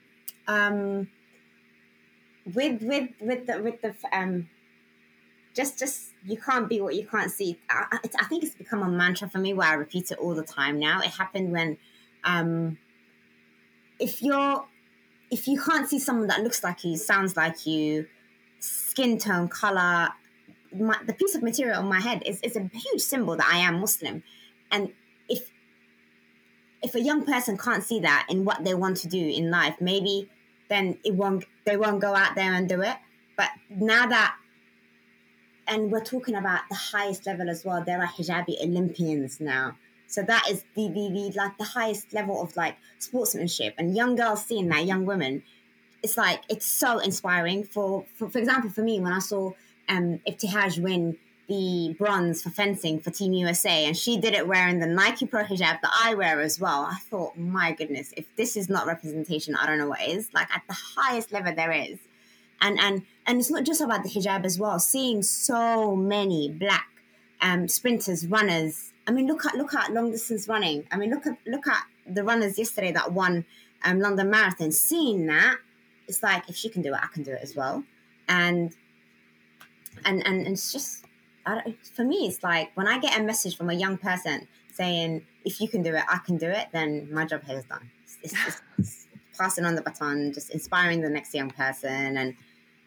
Um, 0.48 1.08
with 2.54 2.82
with 2.82 3.10
with 3.20 3.46
the 3.46 3.60
with 3.62 3.80
the 3.82 3.94
um 4.12 4.48
just 5.54 5.78
just 5.78 6.12
you 6.24 6.36
can't 6.36 6.68
be 6.68 6.80
what 6.80 6.94
you 6.94 7.06
can't 7.06 7.30
see. 7.30 7.58
I, 7.68 7.98
I, 8.20 8.24
think 8.26 8.44
it's 8.44 8.54
become 8.54 8.82
a 8.82 8.88
mantra 8.88 9.28
for 9.28 9.38
me 9.38 9.52
where 9.52 9.66
i 9.66 9.74
repeat 9.74 10.10
it 10.10 10.18
all 10.18 10.34
the 10.34 10.44
time 10.44 10.78
now. 10.78 11.00
It 11.00 11.10
happened 11.10 11.50
when 11.50 11.78
um 12.24 12.78
if 13.98 14.22
you're 14.22 14.64
if 15.30 15.48
you 15.48 15.60
can't 15.60 15.88
see 15.88 15.98
someone 15.98 16.28
that 16.28 16.42
looks 16.42 16.62
like 16.62 16.84
you 16.84 16.96
sounds 16.96 17.36
like 17.36 17.66
you 17.66 18.06
skin 18.60 19.18
tone 19.18 19.48
color 19.48 20.08
my, 20.76 20.96
the 21.06 21.12
piece 21.12 21.34
of 21.34 21.42
material 21.42 21.78
on 21.78 21.88
my 21.88 22.00
head 22.00 22.22
is, 22.26 22.40
is 22.42 22.56
a 22.56 22.70
huge 22.72 23.00
symbol 23.00 23.36
that 23.36 23.48
i 23.52 23.58
am 23.58 23.80
muslim. 23.80 24.22
And 24.70 24.92
if 25.28 25.50
if 26.82 26.94
a 26.94 27.00
young 27.00 27.24
person 27.24 27.58
can't 27.58 27.82
see 27.82 28.00
that 28.00 28.26
in 28.28 28.44
what 28.44 28.64
they 28.64 28.74
want 28.74 28.98
to 28.98 29.08
do 29.08 29.18
in 29.18 29.50
life 29.50 29.76
maybe 29.80 30.30
then 30.68 30.98
it 31.04 31.14
won't 31.14 31.44
they 31.64 31.76
won't 31.76 32.00
go 32.00 32.14
out 32.14 32.34
there 32.34 32.52
and 32.52 32.68
do 32.68 32.82
it. 32.82 32.96
But 33.36 33.50
now 33.70 34.06
that 34.06 34.36
and 35.66 35.92
we're 35.92 36.04
talking 36.04 36.34
about 36.34 36.62
the 36.70 36.76
highest 36.76 37.26
level 37.26 37.50
as 37.50 37.64
well, 37.64 37.84
there 37.84 38.00
are 38.00 38.06
hijabi 38.08 38.60
Olympians 38.62 39.40
now. 39.40 39.76
So 40.06 40.22
that 40.22 40.48
is 40.50 40.64
the, 40.74 40.88
the, 40.88 41.10
the 41.12 41.32
like 41.36 41.58
the 41.58 41.64
highest 41.64 42.14
level 42.14 42.42
of 42.42 42.56
like 42.56 42.76
sportsmanship 42.98 43.74
and 43.76 43.94
young 43.94 44.16
girls 44.16 44.44
seeing 44.44 44.68
that, 44.68 44.86
young 44.86 45.04
women, 45.04 45.42
it's 46.02 46.16
like 46.16 46.42
it's 46.48 46.66
so 46.66 46.98
inspiring. 46.98 47.64
For 47.64 48.06
for, 48.14 48.30
for 48.30 48.38
example, 48.38 48.70
for 48.70 48.82
me 48.82 49.00
when 49.00 49.12
I 49.12 49.18
saw 49.18 49.52
um 49.88 50.20
Ibtihaj 50.26 50.82
win 50.82 51.18
the 51.48 51.96
bronze 51.98 52.42
for 52.42 52.50
fencing 52.50 53.00
for 53.00 53.10
Team 53.10 53.32
USA, 53.32 53.86
and 53.86 53.96
she 53.96 54.18
did 54.18 54.34
it 54.34 54.46
wearing 54.46 54.80
the 54.80 54.86
Nike 54.86 55.26
Pro 55.26 55.44
hijab 55.44 55.80
that 55.80 55.90
I 56.04 56.14
wear 56.14 56.40
as 56.40 56.60
well. 56.60 56.82
I 56.90 56.96
thought, 56.96 57.38
my 57.38 57.72
goodness, 57.72 58.12
if 58.16 58.26
this 58.36 58.56
is 58.56 58.68
not 58.68 58.86
representation, 58.86 59.56
I 59.56 59.66
don't 59.66 59.78
know 59.78 59.88
what 59.88 60.02
is. 60.06 60.32
Like 60.34 60.54
at 60.54 60.62
the 60.68 60.76
highest 60.96 61.32
level 61.32 61.54
there 61.54 61.72
is, 61.72 61.98
and 62.60 62.78
and 62.78 63.02
and 63.26 63.40
it's 63.40 63.50
not 63.50 63.64
just 63.64 63.80
about 63.80 64.02
the 64.02 64.10
hijab 64.10 64.44
as 64.44 64.58
well. 64.58 64.78
Seeing 64.78 65.22
so 65.22 65.96
many 65.96 66.50
black 66.50 66.88
um, 67.40 67.66
sprinters, 67.66 68.26
runners. 68.26 68.92
I 69.06 69.10
mean, 69.10 69.26
look 69.26 69.46
at 69.46 69.54
look 69.54 69.74
at 69.74 69.92
long 69.92 70.10
distance 70.10 70.48
running. 70.48 70.86
I 70.92 70.98
mean, 70.98 71.10
look 71.10 71.26
at 71.26 71.38
look 71.46 71.66
at 71.66 71.82
the 72.06 72.24
runners 72.24 72.58
yesterday 72.58 72.92
that 72.92 73.12
won 73.12 73.46
um, 73.84 74.00
London 74.00 74.30
Marathon. 74.30 74.70
Seeing 74.70 75.26
that, 75.26 75.56
it's 76.06 76.22
like 76.22 76.48
if 76.50 76.56
she 76.56 76.68
can 76.68 76.82
do 76.82 76.92
it, 76.92 77.00
I 77.02 77.06
can 77.06 77.22
do 77.22 77.32
it 77.32 77.40
as 77.42 77.56
well. 77.56 77.84
And 78.28 78.74
and 80.04 80.26
and, 80.26 80.46
and 80.46 80.48
it's 80.48 80.72
just 80.72 81.06
for 81.94 82.04
me, 82.04 82.26
it's 82.26 82.42
like 82.42 82.70
when 82.74 82.88
I 82.88 82.98
get 82.98 83.18
a 83.18 83.22
message 83.22 83.56
from 83.56 83.70
a 83.70 83.74
young 83.74 83.98
person 83.98 84.48
saying, 84.72 85.24
if 85.44 85.60
you 85.60 85.68
can 85.68 85.82
do 85.82 85.94
it, 85.94 86.04
I 86.08 86.18
can 86.18 86.36
do 86.36 86.48
it, 86.48 86.68
then 86.72 87.08
my 87.12 87.24
job 87.24 87.44
here 87.44 87.58
is 87.58 87.64
done. 87.64 87.90
It's, 88.04 88.18
it's, 88.22 88.62
it's 88.78 89.06
passing 89.36 89.64
on 89.64 89.74
the 89.74 89.82
baton, 89.82 90.32
just 90.32 90.50
inspiring 90.50 91.00
the 91.00 91.10
next 91.10 91.34
young 91.34 91.50
person. 91.50 92.16
And, 92.16 92.34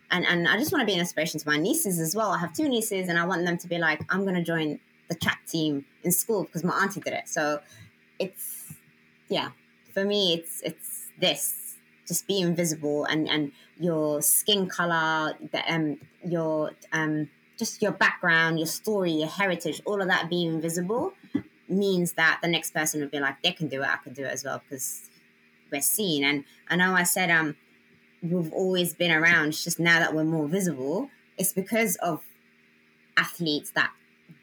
and, 0.09 0.25
and 0.25 0.47
I 0.47 0.57
just 0.57 0.71
want 0.71 0.81
to 0.81 0.85
be 0.85 0.93
an 0.93 0.99
inspiration 0.99 1.39
to 1.39 1.47
my 1.47 1.57
nieces 1.57 1.99
as 1.99 2.15
well. 2.15 2.31
I 2.31 2.37
have 2.37 2.53
two 2.53 2.67
nieces 2.69 3.09
and 3.09 3.17
I 3.17 3.25
want 3.25 3.45
them 3.45 3.57
to 3.57 3.67
be 3.67 3.77
like, 3.77 4.01
I'm 4.09 4.23
going 4.23 4.35
to 4.35 4.43
join 4.43 4.79
the 5.09 5.15
track 5.15 5.41
team 5.47 5.85
in 6.03 6.11
school 6.11 6.43
because 6.43 6.63
my 6.63 6.73
auntie 6.81 7.01
did 7.01 7.13
it. 7.13 7.27
So 7.27 7.59
it's, 8.19 8.73
yeah, 9.27 9.49
for 9.93 10.05
me, 10.05 10.33
it's, 10.33 10.61
it's 10.61 11.07
this 11.19 11.75
just 12.07 12.27
being 12.27 12.55
visible 12.55 13.05
and, 13.05 13.27
and 13.29 13.51
your 13.77 14.21
skin 14.21 14.67
color, 14.67 15.37
the, 15.51 15.73
um, 15.73 15.97
your, 16.23 16.71
um, 16.93 17.29
just 17.61 17.79
your 17.79 17.91
background, 17.91 18.57
your 18.57 18.65
story, 18.65 19.11
your 19.11 19.27
heritage, 19.27 19.83
all 19.85 20.01
of 20.01 20.07
that 20.07 20.31
being 20.31 20.59
visible 20.59 21.13
means 21.69 22.13
that 22.13 22.39
the 22.41 22.47
next 22.47 22.73
person 22.73 22.99
would 23.01 23.11
be 23.11 23.19
like, 23.19 23.39
they 23.43 23.51
can 23.51 23.67
do 23.67 23.83
it, 23.83 23.87
I 23.87 23.97
can 23.97 24.13
do 24.13 24.23
it 24.23 24.29
as 24.29 24.43
well 24.43 24.59
because 24.63 25.11
we're 25.71 25.79
seen. 25.81 26.23
And 26.23 26.43
I 26.67 26.75
know 26.75 26.95
I 26.95 27.03
said 27.03 27.29
um 27.29 27.55
we've 28.23 28.51
always 28.51 28.95
been 28.95 29.11
around, 29.11 29.49
it's 29.49 29.63
just 29.63 29.79
now 29.79 29.99
that 29.99 30.15
we're 30.15 30.23
more 30.23 30.47
visible, 30.47 31.11
it's 31.37 31.53
because 31.53 31.97
of 31.97 32.23
athletes 33.15 33.69
that 33.75 33.91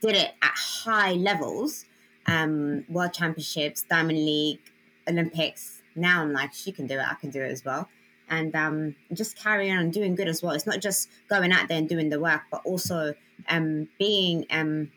did 0.00 0.14
it 0.14 0.30
at 0.40 0.54
high 0.84 1.14
levels, 1.14 1.87
um, 2.26 2.84
world 2.88 3.14
championships, 3.14 3.82
diamond 3.82 4.18
league, 4.18 4.60
Olympics. 5.08 5.82
Now 5.96 6.22
I'm 6.22 6.32
like, 6.32 6.54
she 6.54 6.70
can 6.70 6.87
do 6.87 6.94
it, 6.94 7.04
I 7.04 7.14
can 7.14 7.30
do 7.30 7.42
it 7.42 7.50
as 7.50 7.64
well 7.64 7.88
and 8.30 8.54
um, 8.54 8.94
just 9.12 9.37
carry 9.37 9.70
on 9.70 9.90
doing 9.90 10.14
good 10.14 10.28
as 10.28 10.42
well. 10.42 10.52
It's 10.52 10.66
not 10.66 10.80
just 10.80 11.08
going 11.28 11.52
out 11.52 11.68
there 11.68 11.78
and 11.78 11.88
doing 11.88 12.08
the 12.08 12.20
work, 12.20 12.42
but 12.50 12.62
also 12.64 13.14
um, 13.49 13.88
being 13.99 14.47
um, 14.50 14.90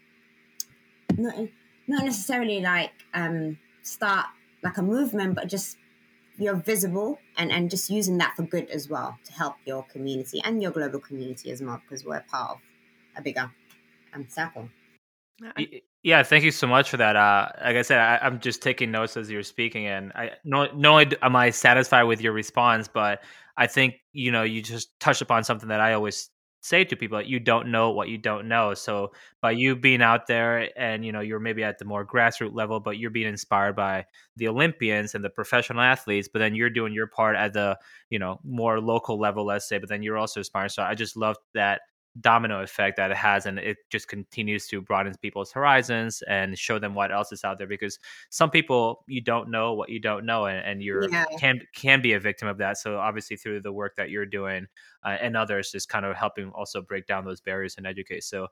not 1.18 1.36
not 1.88 2.06
necessarily 2.06 2.62
like 2.62 2.92
um, 3.14 3.58
start 3.82 4.28
like 4.64 4.78
a 4.78 4.82
movement, 4.82 5.36
but 5.36 5.48
just 5.48 5.78
you're 6.38 6.56
visible 6.56 7.20
and 7.38 7.52
and 7.52 7.70
just 7.70 7.90
using 7.90 8.18
that 8.18 8.36
for 8.36 8.44
good 8.44 8.70
as 8.70 8.90
well 8.90 9.18
to 9.26 9.34
help 9.34 9.56
your 9.66 9.84
community 9.84 10.42
and 10.44 10.62
your 10.62 10.72
global 10.72 11.00
community 11.00 11.52
as 11.52 11.62
well 11.62 11.82
because 11.84 12.06
we're 12.06 12.24
part 12.30 12.52
of 12.52 12.58
a 13.18 13.22
bigger 13.22 13.52
um, 14.14 14.28
circle. 14.30 14.70
Yeah, 16.04 16.24
thank 16.24 16.44
you 16.44 16.52
so 16.52 16.66
much 16.66 16.90
for 16.90 16.98
that. 16.98 17.16
Uh, 17.16 17.50
like 17.64 17.76
I 17.76 17.84
said, 17.84 18.00
I, 18.00 18.26
am 18.26 18.40
just 18.40 18.62
taking 18.64 18.90
notes 18.90 19.16
as 19.18 19.30
you're 19.30 19.44
speaking, 19.44 19.86
and 19.86 20.12
I 20.16 20.32
not 20.44 20.72
only 20.86 21.16
am 21.22 21.36
I 21.36 21.52
satisfied 21.52 22.04
with 22.04 22.22
your 22.22 22.34
response, 22.34 22.88
but 22.88 23.22
I 23.56 23.68
think 23.68 23.96
you 24.12 24.32
know 24.32 24.42
you 24.42 24.62
just 24.64 25.00
touched 25.00 25.22
upon 25.22 25.44
something 25.44 25.70
that 25.70 25.80
I 25.80 25.94
always 25.94 26.30
say 26.62 26.84
to 26.86 26.96
people: 26.96 27.22
you 27.22 27.40
don't 27.40 27.68
know 27.70 27.92
what 27.92 28.10
you 28.10 28.18
don't 28.18 28.48
know. 28.48 28.74
So 28.74 29.12
by 29.42 29.52
you 29.52 29.76
being 29.76 30.02
out 30.02 30.26
there, 30.26 30.70
and 30.76 31.06
you 31.06 31.12
know 31.12 31.20
you're 31.20 31.40
maybe 31.40 31.64
at 31.64 31.78
the 31.78 31.86
more 31.86 32.04
grassroots 32.04 32.56
level, 32.56 32.80
but 32.80 32.98
you're 32.98 33.12
being 33.12 33.28
inspired 33.28 33.76
by 33.76 34.06
the 34.38 34.48
Olympians 34.48 35.14
and 35.14 35.24
the 35.24 35.30
professional 35.30 35.82
athletes, 35.84 36.28
but 36.28 36.40
then 36.40 36.56
you're 36.56 36.72
doing 36.72 36.94
your 36.94 37.08
part 37.08 37.36
at 37.36 37.54
the 37.54 37.78
you 38.10 38.18
know 38.18 38.40
more 38.44 38.80
local 38.82 39.20
level, 39.20 39.46
let's 39.46 39.68
say. 39.70 39.78
But 39.78 39.90
then 39.90 40.02
you're 40.02 40.18
also 40.18 40.40
inspiring. 40.40 40.70
So 40.70 40.82
I 40.82 40.96
just 40.96 41.16
love 41.16 41.36
that 41.54 41.82
domino 42.20 42.62
effect 42.62 42.98
that 42.98 43.10
it 43.10 43.16
has 43.16 43.46
and 43.46 43.58
it 43.58 43.78
just 43.90 44.10
continues 44.10 44.68
to 44.68 44.82
broaden 44.82 45.14
people's 45.22 45.52
horizons 45.52 46.22
and 46.28 46.58
show 46.58 46.78
them 46.78 46.94
what 46.94 47.10
else 47.10 47.32
is 47.32 47.46
out 47.46 47.58
there 47.58 47.68
because 47.68 47.98
some 48.30 48.50
people 48.50 49.06
you 49.08 49.22
don't 49.22 49.50
know 49.50 49.74
what 49.74 49.88
you 49.88 50.00
don't 50.00 50.26
know 50.26 50.46
and, 50.46 50.60
and 50.66 50.84
you 50.84 51.08
yeah. 51.10 51.24
can 51.40 51.62
can 51.74 52.02
be 52.02 52.12
a 52.12 52.20
victim 52.20 52.50
of 52.50 52.58
that 52.58 52.78
so 52.78 52.98
obviously 52.98 53.38
through 53.38 53.62
the 53.62 53.72
work 53.72 53.96
that 53.96 54.10
you're 54.10 54.26
doing 54.26 54.68
uh, 55.06 55.18
and 55.22 55.38
others 55.38 55.74
is 55.74 55.86
kind 55.86 56.06
of 56.06 56.16
helping 56.18 56.50
also 56.50 56.82
break 56.82 57.08
down 57.08 57.24
those 57.24 57.40
barriers 57.40 57.76
and 57.78 57.88
educate 57.88 58.26
so 58.26 58.48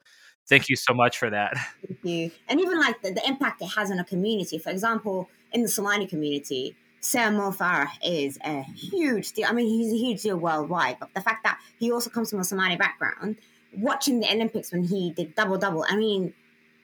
thank 0.47 0.69
you 0.69 0.77
so 0.77 0.93
much 0.93 1.17
for 1.17 1.29
that 1.29 1.57
thank 1.85 1.99
you 2.03 2.31
and 2.47 2.61
even 2.61 2.79
like 2.79 3.01
the, 3.01 3.11
the 3.11 3.27
impact 3.27 3.61
it 3.61 3.65
has 3.75 3.91
on 3.91 3.99
a 3.99 4.05
community 4.05 4.57
for 4.57 4.69
example 4.69 5.27
in 5.51 5.63
the 5.63 5.67
somali 5.67 6.07
community 6.07 6.77
Sir 7.01 7.31
Mo 7.31 7.51
Farah 7.51 7.89
is 8.03 8.37
a 8.43 8.61
huge 8.63 9.31
deal. 9.33 9.47
I 9.49 9.53
mean, 9.53 9.67
he's 9.67 9.93
a 9.93 9.97
huge 9.97 10.21
deal 10.21 10.37
worldwide, 10.37 10.97
but 10.99 11.13
the 11.13 11.21
fact 11.21 11.43
that 11.43 11.59
he 11.79 11.91
also 11.91 12.09
comes 12.09 12.29
from 12.29 12.39
a 12.39 12.43
Somali 12.43 12.75
background 12.75 13.37
watching 13.77 14.19
the 14.19 14.31
Olympics 14.31 14.71
when 14.71 14.83
he 14.83 15.11
did 15.11 15.35
double 15.35 15.57
double, 15.57 15.85
I 15.87 15.95
mean, 15.95 16.33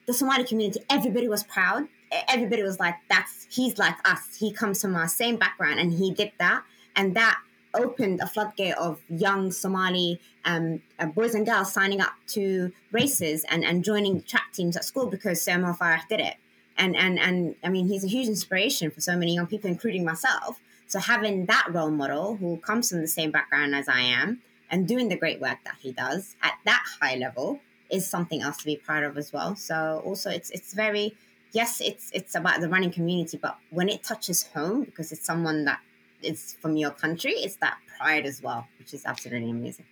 the 0.05 0.13
Somali 0.13 0.43
community, 0.43 0.81
everybody 0.89 1.27
was 1.27 1.43
proud. 1.43 1.87
Everybody 2.29 2.63
was 2.63 2.79
like, 2.79 2.95
"That's 3.09 3.47
he's 3.49 3.77
like 3.77 3.95
us. 4.07 4.35
He 4.39 4.51
comes 4.51 4.81
from 4.81 4.95
our 4.95 5.07
same 5.07 5.37
background, 5.37 5.79
and 5.79 5.91
he 5.91 6.11
did 6.11 6.31
that." 6.37 6.63
And 6.95 7.15
that 7.15 7.39
opened 7.73 8.21
a 8.21 8.27
floodgate 8.27 8.75
of 8.75 9.01
young 9.09 9.51
Somali 9.51 10.21
um, 10.45 10.81
uh, 10.99 11.07
boys 11.07 11.35
and 11.35 11.45
girls 11.45 11.73
signing 11.73 11.99
up 11.99 12.13
to 12.27 12.71
races 12.91 13.43
and, 13.49 13.65
and 13.65 13.83
joining 13.83 14.21
track 14.21 14.53
teams 14.53 14.77
at 14.77 14.85
school 14.85 15.07
because 15.07 15.41
Sir 15.41 15.57
Mo 15.57 15.73
Farah 15.73 16.07
did 16.07 16.21
it. 16.21 16.35
And 16.77 16.95
and 16.95 17.19
and 17.19 17.55
I 17.63 17.69
mean, 17.69 17.87
he's 17.87 18.03
a 18.03 18.07
huge 18.07 18.27
inspiration 18.27 18.91
for 18.91 19.01
so 19.01 19.15
many 19.15 19.35
young 19.35 19.47
people, 19.47 19.69
including 19.69 20.03
myself. 20.03 20.59
So 20.87 20.99
having 20.99 21.45
that 21.47 21.67
role 21.71 21.89
model 21.91 22.35
who 22.35 22.57
comes 22.57 22.89
from 22.89 23.01
the 23.01 23.07
same 23.07 23.31
background 23.31 23.73
as 23.75 23.87
I 23.87 24.01
am 24.01 24.41
and 24.69 24.87
doing 24.87 25.09
the 25.09 25.15
great 25.15 25.39
work 25.41 25.57
that 25.65 25.75
he 25.81 25.91
does 25.91 26.35
at 26.41 26.53
that 26.65 26.83
high 27.01 27.15
level 27.15 27.59
is 27.89 28.07
something 28.07 28.41
else 28.41 28.57
to 28.57 28.65
be 28.65 28.75
proud 28.75 29.03
of 29.03 29.17
as 29.17 29.31
well. 29.31 29.55
So 29.55 30.01
also 30.05 30.29
it's 30.29 30.49
it's 30.51 30.73
very 30.73 31.15
yes, 31.53 31.81
it's 31.81 32.11
it's 32.13 32.35
about 32.35 32.61
the 32.61 32.69
running 32.69 32.91
community, 32.91 33.37
but 33.37 33.57
when 33.69 33.89
it 33.89 34.03
touches 34.03 34.43
home, 34.47 34.83
because 34.83 35.11
it's 35.11 35.25
someone 35.25 35.65
that 35.65 35.79
is 36.21 36.55
from 36.61 36.75
your 36.77 36.91
country, 36.91 37.31
it's 37.31 37.55
that 37.57 37.77
pride 37.97 38.25
as 38.25 38.41
well, 38.43 38.67
which 38.77 38.93
is 38.93 39.05
absolutely 39.05 39.49
amazing. 39.49 39.85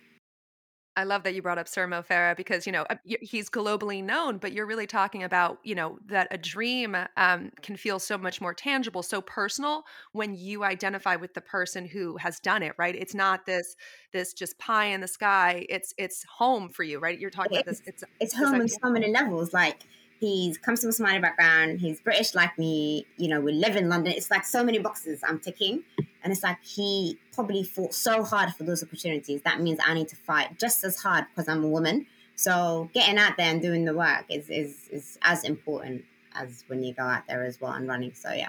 I 0.96 1.04
love 1.04 1.24
that 1.24 1.34
you 1.34 1.42
brought 1.42 1.58
up 1.58 1.66
Sir 1.66 1.86
Mo 1.86 2.02
Farah 2.02 2.36
because 2.36 2.66
you 2.66 2.72
know 2.72 2.86
uh, 2.88 2.96
he's 3.04 3.50
globally 3.50 4.02
known, 4.02 4.38
but 4.38 4.52
you're 4.52 4.66
really 4.66 4.86
talking 4.86 5.22
about 5.24 5.58
you 5.64 5.74
know 5.74 5.98
that 6.06 6.28
a 6.30 6.38
dream 6.38 6.96
um, 7.16 7.50
can 7.62 7.76
feel 7.76 7.98
so 7.98 8.16
much 8.16 8.40
more 8.40 8.54
tangible, 8.54 9.02
so 9.02 9.20
personal 9.20 9.84
when 10.12 10.34
you 10.34 10.62
identify 10.62 11.16
with 11.16 11.34
the 11.34 11.40
person 11.40 11.84
who 11.84 12.16
has 12.18 12.38
done 12.38 12.62
it. 12.62 12.74
Right? 12.78 12.94
It's 12.94 13.14
not 13.14 13.44
this 13.46 13.76
this 14.12 14.32
just 14.32 14.58
pie 14.58 14.86
in 14.86 15.00
the 15.00 15.08
sky. 15.08 15.66
It's 15.68 15.92
it's 15.98 16.24
home 16.24 16.68
for 16.68 16.84
you, 16.84 16.98
right? 16.98 17.18
You're 17.18 17.30
talking 17.30 17.56
about 17.56 17.66
this. 17.66 17.82
It's 17.86 18.04
it's 18.20 18.34
home 18.34 18.54
on 18.54 18.68
so 18.68 18.90
many 18.90 19.10
levels. 19.10 19.52
Like 19.52 19.82
He's 20.24 20.56
comes 20.56 20.80
from 20.80 20.88
a 20.88 20.92
Somali 20.92 21.18
background. 21.18 21.80
He's 21.80 22.00
British 22.00 22.34
like 22.34 22.58
me. 22.58 23.06
You 23.18 23.28
know, 23.28 23.42
we 23.42 23.52
live 23.52 23.76
in 23.76 23.90
London. 23.90 24.14
It's 24.16 24.30
like 24.30 24.46
so 24.46 24.64
many 24.64 24.78
boxes 24.78 25.20
I'm 25.22 25.38
ticking. 25.38 25.84
And 26.22 26.32
it's 26.32 26.42
like 26.42 26.56
he 26.62 27.18
probably 27.34 27.62
fought 27.62 27.92
so 27.92 28.22
hard 28.22 28.54
for 28.54 28.64
those 28.64 28.82
opportunities. 28.82 29.42
That 29.42 29.60
means 29.60 29.80
I 29.84 29.92
need 29.92 30.08
to 30.08 30.16
fight 30.16 30.58
just 30.58 30.82
as 30.82 30.96
hard 31.02 31.26
because 31.28 31.46
I'm 31.46 31.62
a 31.62 31.68
woman. 31.68 32.06
So 32.36 32.88
getting 32.94 33.18
out 33.18 33.36
there 33.36 33.50
and 33.50 33.60
doing 33.60 33.84
the 33.84 33.92
work 33.92 34.24
is, 34.30 34.48
is, 34.48 34.88
is 34.90 35.18
as 35.20 35.44
important 35.44 36.06
as 36.34 36.64
when 36.68 36.82
you 36.82 36.94
go 36.94 37.02
out 37.02 37.26
there 37.28 37.44
as 37.44 37.60
well 37.60 37.72
and 37.72 37.86
running. 37.86 38.14
So 38.14 38.32
yeah. 38.32 38.48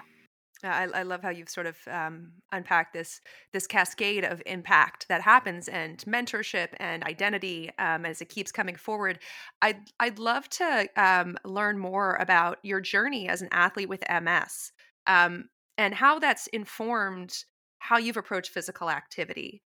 I, 0.71 0.99
I 0.99 1.03
love 1.03 1.21
how 1.21 1.29
you've 1.29 1.49
sort 1.49 1.67
of 1.67 1.77
um, 1.89 2.31
unpacked 2.51 2.93
this 2.93 3.21
this 3.53 3.67
cascade 3.67 4.23
of 4.23 4.41
impact 4.45 5.07
that 5.07 5.21
happens 5.21 5.67
and 5.67 5.97
mentorship 5.99 6.69
and 6.77 7.03
identity 7.03 7.71
um, 7.79 8.05
as 8.05 8.21
it 8.21 8.29
keeps 8.29 8.51
coming 8.51 8.75
forward. 8.75 9.19
I'd 9.61 9.77
I'd 9.99 10.19
love 10.19 10.49
to 10.49 10.87
um, 10.95 11.37
learn 11.43 11.77
more 11.77 12.15
about 12.15 12.59
your 12.63 12.81
journey 12.81 13.27
as 13.27 13.41
an 13.41 13.49
athlete 13.51 13.89
with 13.89 14.03
MS 14.09 14.71
um, 15.07 15.49
and 15.77 15.93
how 15.93 16.19
that's 16.19 16.47
informed 16.47 17.43
how 17.79 17.97
you've 17.97 18.17
approached 18.17 18.51
physical 18.51 18.89
activity. 18.89 19.61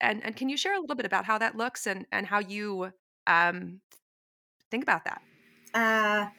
And 0.00 0.24
and 0.24 0.36
can 0.36 0.48
you 0.48 0.56
share 0.56 0.76
a 0.76 0.80
little 0.80 0.96
bit 0.96 1.06
about 1.06 1.24
how 1.24 1.38
that 1.38 1.56
looks 1.56 1.86
and 1.86 2.06
and 2.12 2.26
how 2.26 2.40
you 2.40 2.92
um, 3.26 3.80
think 4.70 4.82
about 4.82 5.04
that? 5.04 5.22
Uh 5.72 6.30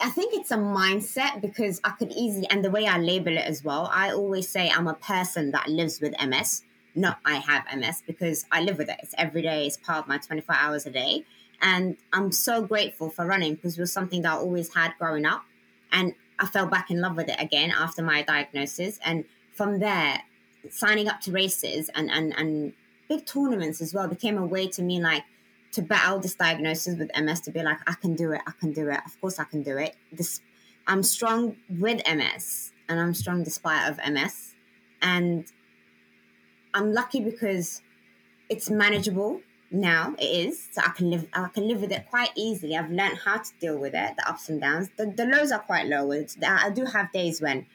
I 0.00 0.08
think 0.08 0.32
it's 0.32 0.50
a 0.50 0.56
mindset 0.56 1.42
because 1.42 1.80
I 1.84 1.90
could 1.90 2.10
easily, 2.12 2.46
and 2.48 2.64
the 2.64 2.70
way 2.70 2.86
I 2.86 2.98
label 2.98 3.36
it 3.36 3.44
as 3.44 3.62
well, 3.62 3.90
I 3.92 4.12
always 4.12 4.48
say 4.48 4.70
I'm 4.70 4.88
a 4.88 4.94
person 4.94 5.50
that 5.50 5.68
lives 5.68 6.00
with 6.00 6.14
MS, 6.26 6.62
not 6.94 7.18
I 7.24 7.34
have 7.34 7.64
MS, 7.76 8.02
because 8.06 8.46
I 8.50 8.62
live 8.62 8.78
with 8.78 8.88
it. 8.88 8.96
It's 9.02 9.14
every 9.18 9.42
day, 9.42 9.66
it's 9.66 9.76
part 9.76 10.04
of 10.04 10.08
my 10.08 10.16
24 10.16 10.56
hours 10.56 10.86
a 10.86 10.90
day. 10.90 11.24
And 11.60 11.98
I'm 12.14 12.32
so 12.32 12.62
grateful 12.62 13.10
for 13.10 13.26
running 13.26 13.54
because 13.54 13.76
it 13.76 13.80
was 13.80 13.92
something 13.92 14.22
that 14.22 14.32
I 14.32 14.36
always 14.36 14.74
had 14.74 14.94
growing 14.98 15.26
up. 15.26 15.44
And 15.92 16.14
I 16.38 16.46
fell 16.46 16.66
back 16.66 16.90
in 16.90 17.02
love 17.02 17.16
with 17.16 17.28
it 17.28 17.36
again 17.38 17.70
after 17.70 18.02
my 18.02 18.22
diagnosis. 18.22 18.98
And 19.04 19.26
from 19.52 19.80
there, 19.80 20.22
signing 20.70 21.08
up 21.08 21.20
to 21.22 21.32
races 21.32 21.90
and, 21.94 22.10
and, 22.10 22.34
and 22.38 22.72
big 23.08 23.26
tournaments 23.26 23.82
as 23.82 23.92
well 23.92 24.08
became 24.08 24.38
a 24.38 24.46
way 24.46 24.66
to 24.68 24.82
me 24.82 25.00
like, 25.00 25.24
to 25.72 25.82
battle 25.82 26.18
this 26.18 26.34
diagnosis 26.34 26.98
with 26.98 27.10
MS 27.18 27.40
to 27.42 27.50
be 27.50 27.62
like, 27.62 27.78
I 27.86 27.94
can 27.94 28.14
do 28.14 28.32
it, 28.32 28.40
I 28.46 28.52
can 28.58 28.72
do 28.72 28.88
it. 28.88 29.00
Of 29.06 29.20
course, 29.20 29.38
I 29.38 29.44
can 29.44 29.62
do 29.62 29.76
it. 29.76 29.94
This, 30.12 30.40
I'm 30.86 31.02
strong 31.02 31.56
with 31.68 32.02
MS, 32.06 32.72
and 32.88 32.98
I'm 32.98 33.14
strong 33.14 33.42
despite 33.44 33.88
of 33.88 33.98
MS, 34.12 34.54
and 35.00 35.46
I'm 36.74 36.92
lucky 36.92 37.20
because 37.20 37.82
it's 38.48 38.70
manageable 38.70 39.40
now. 39.70 40.14
It 40.18 40.48
is, 40.48 40.68
so 40.72 40.82
I 40.84 40.90
can 40.90 41.10
live. 41.10 41.26
I 41.32 41.48
can 41.48 41.68
live 41.68 41.80
with 41.80 41.92
it 41.92 42.06
quite 42.10 42.30
easily. 42.36 42.76
I've 42.76 42.90
learned 42.90 43.18
how 43.24 43.38
to 43.38 43.50
deal 43.60 43.78
with 43.78 43.94
it, 43.94 44.16
the 44.16 44.28
ups 44.28 44.48
and 44.48 44.60
downs. 44.60 44.88
The, 44.96 45.06
the 45.06 45.24
lows 45.24 45.52
are 45.52 45.60
quite 45.60 45.86
low. 45.86 46.10
I 46.12 46.70
do 46.70 46.84
have 46.84 47.12
days 47.12 47.40
when 47.40 47.66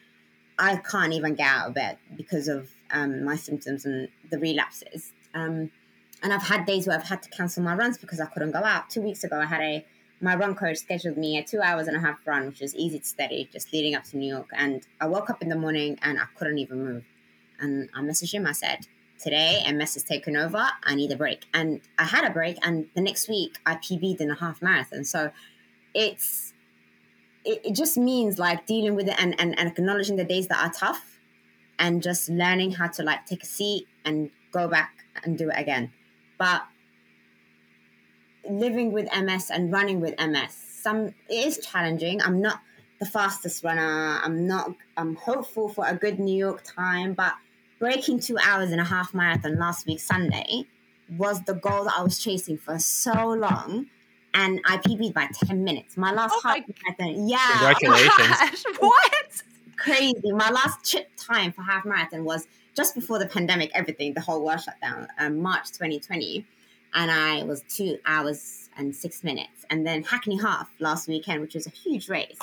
I 0.58 0.78
can't 0.78 1.14
even 1.14 1.36
get 1.36 1.48
out 1.48 1.70
of 1.70 1.74
bed 1.74 1.98
because 2.16 2.48
of 2.48 2.70
um, 2.92 3.24
my 3.24 3.36
symptoms 3.36 3.86
and 3.86 4.10
the 4.30 4.38
relapses. 4.38 5.14
Um, 5.34 5.72
and 6.24 6.34
I've 6.34 6.44
had 6.44 6.66
days 6.66 6.88
where 6.88 6.98
I've 6.98 7.08
had 7.08 7.22
to 7.24 7.30
cancel 7.30 7.64
my 7.64 7.76
runs 7.76 7.98
because 7.98 8.20
I 8.20 8.26
couldn't 8.26 8.52
go 8.52 8.60
out. 8.60 8.90
Two 8.90 9.02
weeks 9.02 9.24
ago, 9.24 9.40
I 9.40 9.46
had 9.46 9.62
a 9.62 9.86
my 10.22 10.36
run 10.36 10.56
coach 10.56 10.78
scheduled 10.78 11.18
me 11.18 11.38
a 11.38 11.44
two 11.44 11.62
hours 11.62 11.88
and 11.88 11.98
a 11.98 12.00
half 12.00 12.26
run, 12.26 12.48
which 12.48 12.62
was 12.62 12.74
easy 12.76 13.00
to 13.00 13.06
steady, 13.06 13.50
just 13.52 13.72
leading 13.74 13.96
up 13.96 14.04
to 14.06 14.18
New 14.18 14.34
York. 14.34 14.50
And 14.56 14.86
I 15.02 15.08
woke 15.08 15.30
up 15.30 15.42
in 15.42 15.50
the 15.50 15.58
morning 15.58 16.00
and 16.02 16.18
I 16.18 16.26
couldn't 16.38 16.58
even 16.58 16.84
move. 16.84 17.04
And 17.60 17.90
I 17.94 18.02
messaged 18.02 18.34
him. 18.34 18.48
I 18.48 18.54
said, 18.54 18.88
"Today, 19.20 19.62
MS 19.68 19.96
has 19.96 20.04
taken 20.04 20.36
over. 20.36 20.68
I 20.84 20.96
need 20.96 21.12
a 21.12 21.16
break." 21.16 21.46
And 21.54 21.82
I 21.98 22.06
had 22.06 22.24
a 22.24 22.32
break. 22.32 22.58
And 22.66 22.88
the 22.96 23.02
next 23.02 23.28
week, 23.28 23.60
I 23.66 23.76
PB'd 23.76 24.22
in 24.22 24.32
a 24.32 24.36
half 24.36 24.62
marathon. 24.62 25.04
So 25.04 25.32
it's 25.94 26.54
it, 27.44 27.62
it 27.64 27.76
just 27.76 27.98
means 27.98 28.40
like 28.40 28.66
dealing 28.66 28.96
with 28.96 29.08
it 29.08 29.16
and, 29.20 29.40
and, 29.40 29.58
and 29.60 29.70
acknowledging 29.70 30.16
the 30.16 30.24
days 30.24 30.48
that 30.48 30.66
are 30.66 30.72
tough 30.72 31.20
and 31.78 32.02
just 32.02 32.30
learning 32.30 32.72
how 32.72 32.88
to 32.88 33.04
like 33.04 33.26
take 33.26 33.44
a 33.44 33.46
seat 33.46 33.88
and 34.04 34.32
go 34.52 34.68
back 34.68 35.06
and 35.24 35.38
do 35.38 35.50
it 35.50 35.56
again 35.58 35.92
but 36.38 36.64
living 38.50 38.92
with 38.92 39.08
MS 39.16 39.50
and 39.50 39.72
running 39.72 40.02
with 40.02 40.16
MS, 40.20 40.54
some 40.82 41.08
it 41.30 41.48
is 41.48 41.58
challenging. 41.60 42.22
I'm 42.22 42.42
not 42.42 42.62
the 43.00 43.06
fastest 43.06 43.64
runner. 43.64 44.20
I'm 44.24 44.48
not. 44.48 44.72
I'm 44.98 45.16
hopeful 45.16 45.70
for 45.70 45.86
a 45.86 45.96
good 45.96 46.20
New 46.20 46.36
York 46.36 46.64
time, 46.64 47.14
but 47.14 47.34
breaking 47.80 48.20
two 48.20 48.38
hours 48.44 48.72
and 48.72 48.80
a 48.80 48.84
half 48.84 49.14
marathon 49.14 49.58
last 49.58 49.86
week 49.86 50.00
Sunday 50.00 50.66
was 51.18 51.42
the 51.44 51.54
goal 51.54 51.86
that 51.86 51.94
I 51.98 52.04
was 52.04 52.20
chasing 52.20 52.58
for 52.58 52.80
so 52.80 53.30
long. 53.30 53.88
And 54.34 54.60
I 54.66 54.78
PB'd 54.78 55.14
by 55.14 55.30
10 55.46 55.64
minutes. 55.64 55.96
My 55.96 56.12
last 56.12 56.34
oh 56.36 56.42
half 56.44 56.58
my 56.58 56.66
marathon. 56.98 57.30
Yeah. 57.30 57.74
Congratulations. 57.80 58.66
what? 58.80 59.44
Crazy. 59.78 60.32
My 60.34 60.50
last 60.50 60.84
chip 60.84 61.10
time 61.16 61.54
for 61.54 61.62
half 61.62 61.86
marathon 61.86 62.26
was 62.26 62.46
just 62.76 62.94
before 62.94 63.20
the 63.20 63.26
pandemic, 63.26 63.72
everything, 63.74 64.14
the 64.14 64.22
whole 64.22 64.44
world 64.44 64.62
shut 64.62 64.80
down, 64.82 65.08
um, 65.18 65.40
March 65.40 65.72
2020. 65.72 66.46
And 66.94 67.12
I 67.12 67.44
was 67.44 67.64
two 67.68 67.98
hours 68.06 68.70
and 68.78 68.96
six 68.96 69.24
minutes. 69.24 69.66
And 69.70 69.86
then 69.86 70.04
Hackney 70.04 70.38
Half 70.38 70.70
last 70.80 71.08
weekend, 71.08 71.42
which 71.42 71.56
was 71.56 71.68
a 71.68 71.72
huge 71.72 72.10
race. 72.10 72.40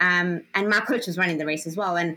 Um, 0.00 0.42
and 0.54 0.68
my 0.68 0.80
coach 0.80 1.06
was 1.06 1.18
running 1.18 1.38
the 1.38 1.46
race 1.46 1.66
as 1.66 1.76
well. 1.76 1.96
And 1.96 2.16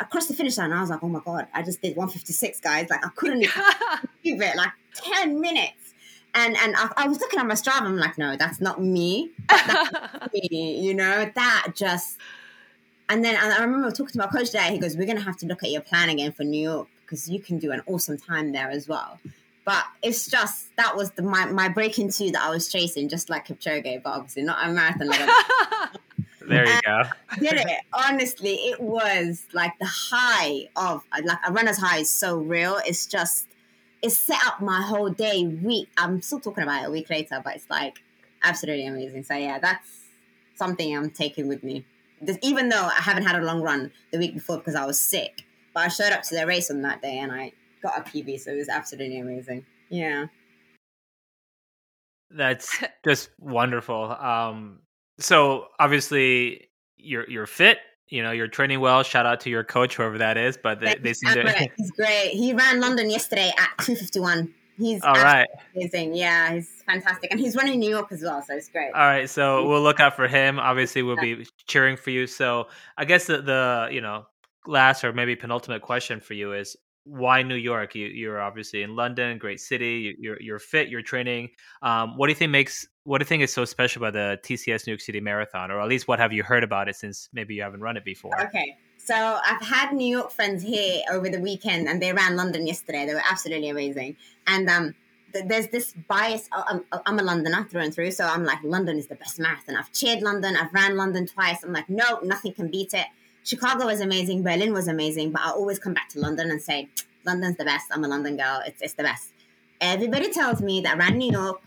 across 0.00 0.26
the 0.26 0.34
finish 0.34 0.56
line, 0.56 0.72
I 0.72 0.80
was 0.80 0.90
like, 0.90 1.02
oh 1.02 1.08
my 1.08 1.20
God, 1.24 1.46
I 1.54 1.62
just 1.62 1.82
did 1.82 1.96
156, 1.96 2.60
guys. 2.60 2.88
Like, 2.90 3.04
I 3.04 3.10
couldn't 3.10 3.40
give 4.22 4.40
it 4.40 4.56
like 4.56 4.72
10 4.94 5.40
minutes. 5.40 5.94
And 6.32 6.56
and 6.58 6.76
I, 6.76 6.90
I, 6.96 7.08
was 7.08 7.18
looking 7.18 7.40
at 7.40 7.46
my 7.46 7.54
Strava. 7.54 7.82
I'm 7.82 7.96
like, 7.96 8.16
no, 8.16 8.36
that's 8.36 8.60
not 8.60 8.80
me. 8.80 9.32
That's 9.48 10.32
me. 10.32 10.78
You 10.80 10.94
know, 10.94 11.28
that 11.34 11.72
just 11.74 12.18
and 13.10 13.24
then 13.24 13.36
I 13.36 13.58
remember 13.60 13.90
talking 13.90 14.12
to 14.12 14.18
my 14.18 14.28
coach 14.28 14.52
there. 14.52 14.70
He 14.70 14.78
goes, 14.78 14.96
"We're 14.96 15.04
going 15.04 15.18
to 15.18 15.24
have 15.24 15.36
to 15.38 15.46
look 15.46 15.64
at 15.64 15.70
your 15.70 15.80
plan 15.82 16.08
again 16.08 16.30
for 16.30 16.44
New 16.44 16.62
York 16.62 16.88
because 17.02 17.28
you 17.28 17.40
can 17.40 17.58
do 17.58 17.72
an 17.72 17.82
awesome 17.86 18.16
time 18.16 18.52
there 18.52 18.70
as 18.70 18.86
well." 18.88 19.18
But 19.64 19.84
it's 20.02 20.28
just 20.28 20.74
that 20.76 20.96
was 20.96 21.10
the 21.12 21.22
my, 21.22 21.46
my 21.46 21.68
break 21.68 21.98
into 21.98 22.30
that 22.30 22.40
I 22.40 22.50
was 22.50 22.70
chasing, 22.70 23.08
just 23.08 23.28
like 23.28 23.48
Kipchoge, 23.48 24.02
but 24.04 24.10
obviously 24.10 24.42
not 24.42 24.64
a 24.64 24.72
marathon. 24.72 25.08
Like 25.08 25.28
there 26.48 26.66
you 26.66 26.80
go. 26.86 27.02
did 27.40 27.54
it 27.54 27.80
honestly? 27.92 28.54
It 28.54 28.80
was 28.80 29.44
like 29.52 29.76
the 29.80 29.86
high 29.86 30.68
of 30.76 31.02
like 31.24 31.38
a 31.46 31.52
runner's 31.52 31.78
high 31.78 31.98
is 31.98 32.10
so 32.10 32.38
real. 32.38 32.78
It's 32.86 33.06
just 33.06 33.48
it 34.02 34.10
set 34.10 34.38
up 34.46 34.62
my 34.62 34.80
whole 34.82 35.10
day, 35.10 35.44
week. 35.44 35.88
I'm 35.96 36.22
still 36.22 36.40
talking 36.40 36.62
about 36.62 36.84
it 36.84 36.86
a 36.86 36.90
week 36.92 37.10
later, 37.10 37.40
but 37.44 37.56
it's 37.56 37.68
like 37.68 38.02
absolutely 38.44 38.86
amazing. 38.86 39.24
So 39.24 39.34
yeah, 39.34 39.58
that's 39.58 39.88
something 40.54 40.96
I'm 40.96 41.10
taking 41.10 41.48
with 41.48 41.64
me 41.64 41.84
this, 41.84 41.84
even 42.42 42.68
though 42.68 42.84
I 42.84 43.00
haven't 43.00 43.24
had 43.24 43.40
a 43.40 43.44
long 43.44 43.62
run 43.62 43.92
the 44.12 44.18
week 44.18 44.34
before 44.34 44.58
because 44.58 44.74
I 44.74 44.86
was 44.86 44.98
sick, 44.98 45.42
but 45.74 45.80
I 45.84 45.88
showed 45.88 46.12
up 46.12 46.22
to 46.24 46.34
the 46.34 46.46
race 46.46 46.70
on 46.70 46.82
that 46.82 47.02
day 47.02 47.18
and 47.18 47.32
I 47.32 47.52
got 47.82 47.98
a 47.98 48.02
PB, 48.02 48.40
so 48.40 48.52
it 48.52 48.56
was 48.56 48.68
absolutely 48.68 49.18
amazing. 49.18 49.64
Yeah. 49.88 50.26
That's 52.30 52.82
just 53.04 53.30
wonderful. 53.38 54.12
Um, 54.12 54.80
so 55.18 55.66
obviously 55.78 56.68
you're 56.96 57.28
you're 57.28 57.46
fit. 57.46 57.78
You 58.08 58.22
know 58.22 58.32
you're 58.32 58.48
training 58.48 58.80
well. 58.80 59.02
Shout 59.02 59.24
out 59.24 59.40
to 59.40 59.50
your 59.50 59.62
coach, 59.62 59.96
whoever 59.96 60.18
that 60.18 60.36
is. 60.36 60.58
But 60.60 60.80
they, 60.80 60.96
they 60.96 61.12
seem 61.12 61.32
to. 61.32 61.68
He's 61.76 61.90
great. 61.92 62.30
He 62.32 62.52
ran 62.52 62.80
London 62.80 63.08
yesterday 63.08 63.52
at 63.56 63.84
two 63.84 63.94
fifty 63.94 64.18
one. 64.18 64.52
He's 64.80 65.02
all 65.02 65.12
right. 65.14 65.46
Amazing. 65.76 66.14
Yeah, 66.14 66.54
he's 66.54 66.82
fantastic. 66.86 67.30
And 67.30 67.38
he's 67.38 67.54
running 67.54 67.78
New 67.78 67.90
York 67.90 68.10
as 68.12 68.22
well, 68.22 68.42
so 68.42 68.54
it's 68.54 68.68
great. 68.68 68.92
All 68.94 69.06
right. 69.06 69.28
So 69.28 69.68
we'll 69.68 69.82
look 69.82 70.00
out 70.00 70.16
for 70.16 70.26
him. 70.26 70.58
Obviously, 70.58 71.02
we'll 71.02 71.22
yeah. 71.22 71.36
be 71.36 71.46
cheering 71.66 71.96
for 71.96 72.10
you. 72.10 72.26
So 72.26 72.68
I 72.96 73.04
guess 73.04 73.26
the, 73.26 73.42
the, 73.42 73.88
you 73.92 74.00
know, 74.00 74.26
last 74.66 75.04
or 75.04 75.12
maybe 75.12 75.36
penultimate 75.36 75.82
question 75.82 76.18
for 76.18 76.34
you 76.34 76.54
is 76.54 76.76
why 77.04 77.42
New 77.42 77.56
York? 77.56 77.94
You, 77.94 78.06
you're 78.06 78.40
obviously 78.40 78.82
in 78.82 78.96
London, 78.96 79.36
great 79.36 79.60
city. 79.60 80.16
You, 80.18 80.32
are 80.32 80.40
you're 80.40 80.58
fit. 80.58 80.88
You're 80.88 81.02
training. 81.02 81.50
Um, 81.82 82.16
what 82.16 82.26
do 82.26 82.30
you 82.30 82.36
think 82.36 82.50
makes 82.50 82.86
what 83.04 83.18
do 83.18 83.22
you 83.22 83.26
think 83.26 83.42
is 83.42 83.52
so 83.52 83.64
special 83.64 84.04
about 84.04 84.14
the 84.14 84.38
TCS 84.42 84.86
New 84.86 84.92
York 84.92 85.00
City 85.00 85.20
Marathon, 85.20 85.70
or 85.70 85.80
at 85.80 85.88
least 85.88 86.08
what 86.08 86.18
have 86.18 86.32
you 86.32 86.42
heard 86.42 86.64
about 86.64 86.88
it 86.88 86.96
since 86.96 87.28
maybe 87.32 87.54
you 87.54 87.62
haven't 87.62 87.80
run 87.80 87.96
it 87.96 88.04
before? 88.04 88.40
Okay, 88.42 88.76
so 89.04 89.38
I've 89.44 89.62
had 89.62 89.92
New 89.92 90.06
York 90.06 90.30
friends 90.30 90.62
here 90.62 91.02
over 91.10 91.28
the 91.28 91.40
weekend, 91.40 91.88
and 91.88 92.02
they 92.02 92.12
ran 92.12 92.36
London 92.36 92.66
yesterday. 92.66 93.06
They 93.06 93.14
were 93.14 93.22
absolutely 93.28 93.68
amazing. 93.68 94.16
And 94.46 94.68
um, 94.68 94.94
there's 95.32 95.68
this 95.68 95.94
bias. 96.08 96.48
I'm, 96.52 96.84
I'm 97.06 97.18
a 97.18 97.22
Londoner 97.22 97.64
through 97.64 97.82
and 97.82 97.94
through, 97.94 98.10
so 98.12 98.24
I'm 98.24 98.44
like, 98.44 98.62
London 98.62 98.98
is 98.98 99.06
the 99.06 99.14
best 99.14 99.38
marathon. 99.38 99.76
I've 99.76 99.92
cheered 99.92 100.22
London, 100.22 100.56
I've 100.56 100.72
ran 100.72 100.96
London 100.96 101.26
twice. 101.26 101.62
I'm 101.64 101.72
like, 101.72 101.88
no, 101.88 102.20
nothing 102.22 102.52
can 102.52 102.70
beat 102.70 102.94
it. 102.94 103.06
Chicago 103.42 103.86
was 103.86 104.00
amazing, 104.00 104.42
Berlin 104.42 104.72
was 104.72 104.86
amazing, 104.86 105.32
but 105.32 105.40
I 105.40 105.50
always 105.50 105.78
come 105.78 105.94
back 105.94 106.08
to 106.10 106.20
London 106.20 106.50
and 106.50 106.60
say, 106.60 106.88
London's 107.24 107.56
the 107.56 107.64
best. 107.64 107.86
I'm 107.90 108.04
a 108.04 108.08
London 108.08 108.36
girl. 108.36 108.62
It's, 108.66 108.82
it's 108.82 108.94
the 108.94 109.02
best. 109.02 109.30
Everybody 109.80 110.30
tells 110.30 110.60
me 110.60 110.80
that 110.82 110.98
around 110.98 111.16
New 111.18 111.32
York, 111.32 111.62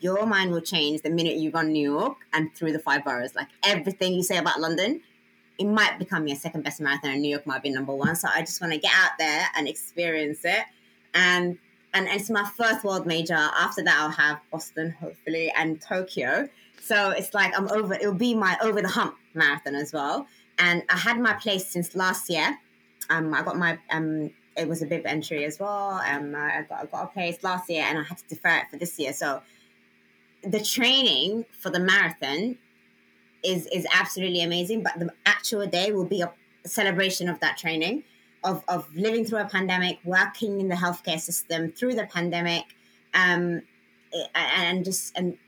your 0.00 0.26
mind 0.26 0.50
will 0.50 0.60
change 0.60 1.02
the 1.02 1.10
minute 1.10 1.36
you 1.36 1.50
run 1.50 1.72
New 1.72 1.92
York 1.92 2.16
and 2.32 2.54
through 2.54 2.72
the 2.72 2.78
five 2.78 3.04
boroughs. 3.04 3.34
Like 3.34 3.48
everything 3.62 4.14
you 4.14 4.22
say 4.22 4.38
about 4.38 4.60
London, 4.60 5.00
it 5.58 5.66
might 5.66 5.98
become 5.98 6.26
your 6.26 6.36
second 6.36 6.62
best 6.64 6.80
marathon, 6.80 7.10
and 7.10 7.22
New 7.22 7.28
York 7.28 7.46
might 7.46 7.62
be 7.62 7.70
number 7.70 7.94
one. 7.94 8.16
So 8.16 8.28
I 8.32 8.40
just 8.40 8.60
want 8.60 8.72
to 8.72 8.78
get 8.78 8.92
out 8.94 9.12
there 9.18 9.46
and 9.56 9.68
experience 9.68 10.40
it. 10.44 10.64
And 11.14 11.58
and 11.92 12.08
it's 12.08 12.28
my 12.28 12.48
first 12.56 12.84
world 12.84 13.06
major. 13.06 13.34
After 13.34 13.82
that, 13.84 13.96
I'll 13.96 14.10
have 14.10 14.40
Boston, 14.50 14.90
hopefully, 14.98 15.52
and 15.56 15.80
Tokyo. 15.80 16.48
So 16.82 17.10
it's 17.10 17.32
like 17.32 17.56
I'm 17.56 17.70
over. 17.70 17.94
It'll 17.94 18.14
be 18.14 18.34
my 18.34 18.58
over 18.60 18.82
the 18.82 18.88
hump 18.88 19.16
marathon 19.32 19.76
as 19.76 19.92
well. 19.92 20.26
And 20.58 20.82
I 20.88 20.96
had 20.96 21.20
my 21.20 21.34
place 21.34 21.66
since 21.66 21.94
last 21.94 22.28
year. 22.28 22.58
Um, 23.10 23.32
I 23.32 23.42
got 23.42 23.56
my 23.56 23.78
um, 23.90 24.30
it 24.56 24.68
was 24.68 24.82
a 24.82 24.86
bib 24.86 25.06
entry 25.06 25.44
as 25.44 25.60
well. 25.60 26.00
Um, 26.04 26.34
I 26.34 26.64
got 26.68 26.82
I 26.82 26.86
got 26.86 27.04
a 27.04 27.06
place 27.06 27.42
last 27.44 27.70
year, 27.70 27.84
and 27.84 27.98
I 27.98 28.02
had 28.02 28.18
to 28.18 28.26
defer 28.26 28.56
it 28.56 28.70
for 28.70 28.76
this 28.76 28.98
year. 28.98 29.12
So 29.12 29.42
the 30.42 30.60
training 30.60 31.44
for 31.58 31.70
the 31.70 31.80
marathon 31.80 32.58
is 33.44 33.66
is 33.66 33.86
absolutely 33.92 34.42
amazing. 34.42 34.82
But 34.82 34.98
the 34.98 35.12
actual 35.26 35.66
day 35.66 35.92
will 35.92 36.06
be 36.06 36.22
a 36.22 36.32
celebration 36.66 37.28
of 37.28 37.40
that 37.40 37.58
training 37.58 38.04
of, 38.42 38.62
of 38.68 38.94
living 38.94 39.24
through 39.24 39.38
a 39.38 39.46
pandemic, 39.46 39.98
working 40.04 40.60
in 40.60 40.68
the 40.68 40.74
healthcare 40.74 41.18
system 41.18 41.72
through 41.72 41.94
the 41.94 42.06
pandemic, 42.06 42.64
um, 43.14 43.62
and 44.34 44.84
just 44.84 45.16
and 45.16 45.38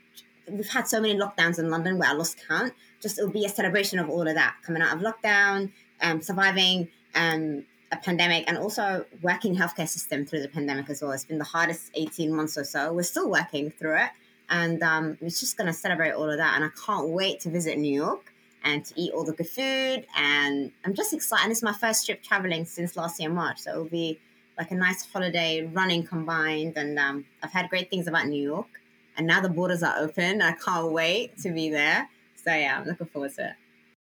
we've 0.49 0.69
had 0.69 0.87
so 0.87 0.99
many 0.99 1.17
lockdowns 1.17 1.59
in 1.59 1.69
London 1.69 1.97
where 1.97 2.09
I 2.09 2.13
lost 2.13 2.37
count. 2.47 2.73
Just 3.01 3.19
it'll 3.19 3.31
be 3.31 3.45
a 3.45 3.49
celebration 3.49 3.99
of 3.99 4.09
all 4.09 4.27
of 4.27 4.35
that 4.35 4.55
coming 4.65 4.81
out 4.81 4.95
of 4.95 5.01
lockdown, 5.01 5.71
um, 6.01 6.21
surviving 6.21 6.89
um, 7.15 7.65
a 7.91 7.97
pandemic, 7.97 8.45
and 8.47 8.57
also 8.57 9.05
working 9.21 9.55
healthcare 9.55 9.87
system 9.87 10.25
through 10.25 10.41
the 10.41 10.49
pandemic 10.49 10.89
as 10.89 11.01
well. 11.01 11.11
It's 11.11 11.25
been 11.25 11.37
the 11.37 11.43
hardest 11.43 11.91
eighteen 11.93 12.35
months 12.35 12.57
or 12.57 12.63
so. 12.63 12.91
We're 12.93 13.03
still 13.03 13.29
working 13.29 13.69
through 13.71 13.97
it, 13.97 14.09
and 14.49 14.81
um, 14.83 15.17
we're 15.21 15.29
just 15.29 15.57
gonna 15.57 15.73
celebrate 15.73 16.11
all 16.11 16.29
of 16.29 16.37
that. 16.37 16.55
And 16.55 16.63
I 16.63 16.69
can't 16.85 17.09
wait 17.09 17.39
to 17.41 17.49
visit 17.49 17.77
New 17.77 17.93
York 17.93 18.33
and 18.63 18.83
to 18.85 18.93
eat 18.97 19.13
all 19.13 19.23
the 19.23 19.33
good 19.33 19.47
food. 19.47 20.05
And 20.15 20.71
I'm 20.85 20.93
just 20.93 21.13
excited. 21.13 21.43
And 21.43 21.51
it's 21.51 21.63
my 21.63 21.73
first 21.73 22.05
trip 22.05 22.23
traveling 22.23 22.65
since 22.65 22.95
last 22.95 23.19
year 23.19 23.29
March, 23.29 23.59
so 23.59 23.71
it'll 23.71 23.85
be 23.85 24.19
like 24.57 24.71
a 24.71 24.75
nice 24.75 25.05
holiday 25.05 25.69
running 25.73 26.03
combined. 26.05 26.73
And 26.77 26.97
um, 26.97 27.25
I've 27.43 27.51
had 27.51 27.69
great 27.69 27.89
things 27.89 28.07
about 28.07 28.27
New 28.27 28.41
York, 28.41 28.67
and 29.15 29.27
now 29.27 29.41
the 29.41 29.49
borders 29.49 29.83
are 29.83 29.97
open. 29.99 30.41
I 30.41 30.53
can't 30.53 30.91
wait 30.91 31.37
to 31.39 31.51
be 31.51 31.69
there. 31.69 32.09
So 32.35 32.53
yeah, 32.53 32.79
I'm 32.79 32.85
looking 32.85 33.07
forward 33.07 33.33
to 33.35 33.49
it. 33.49 33.53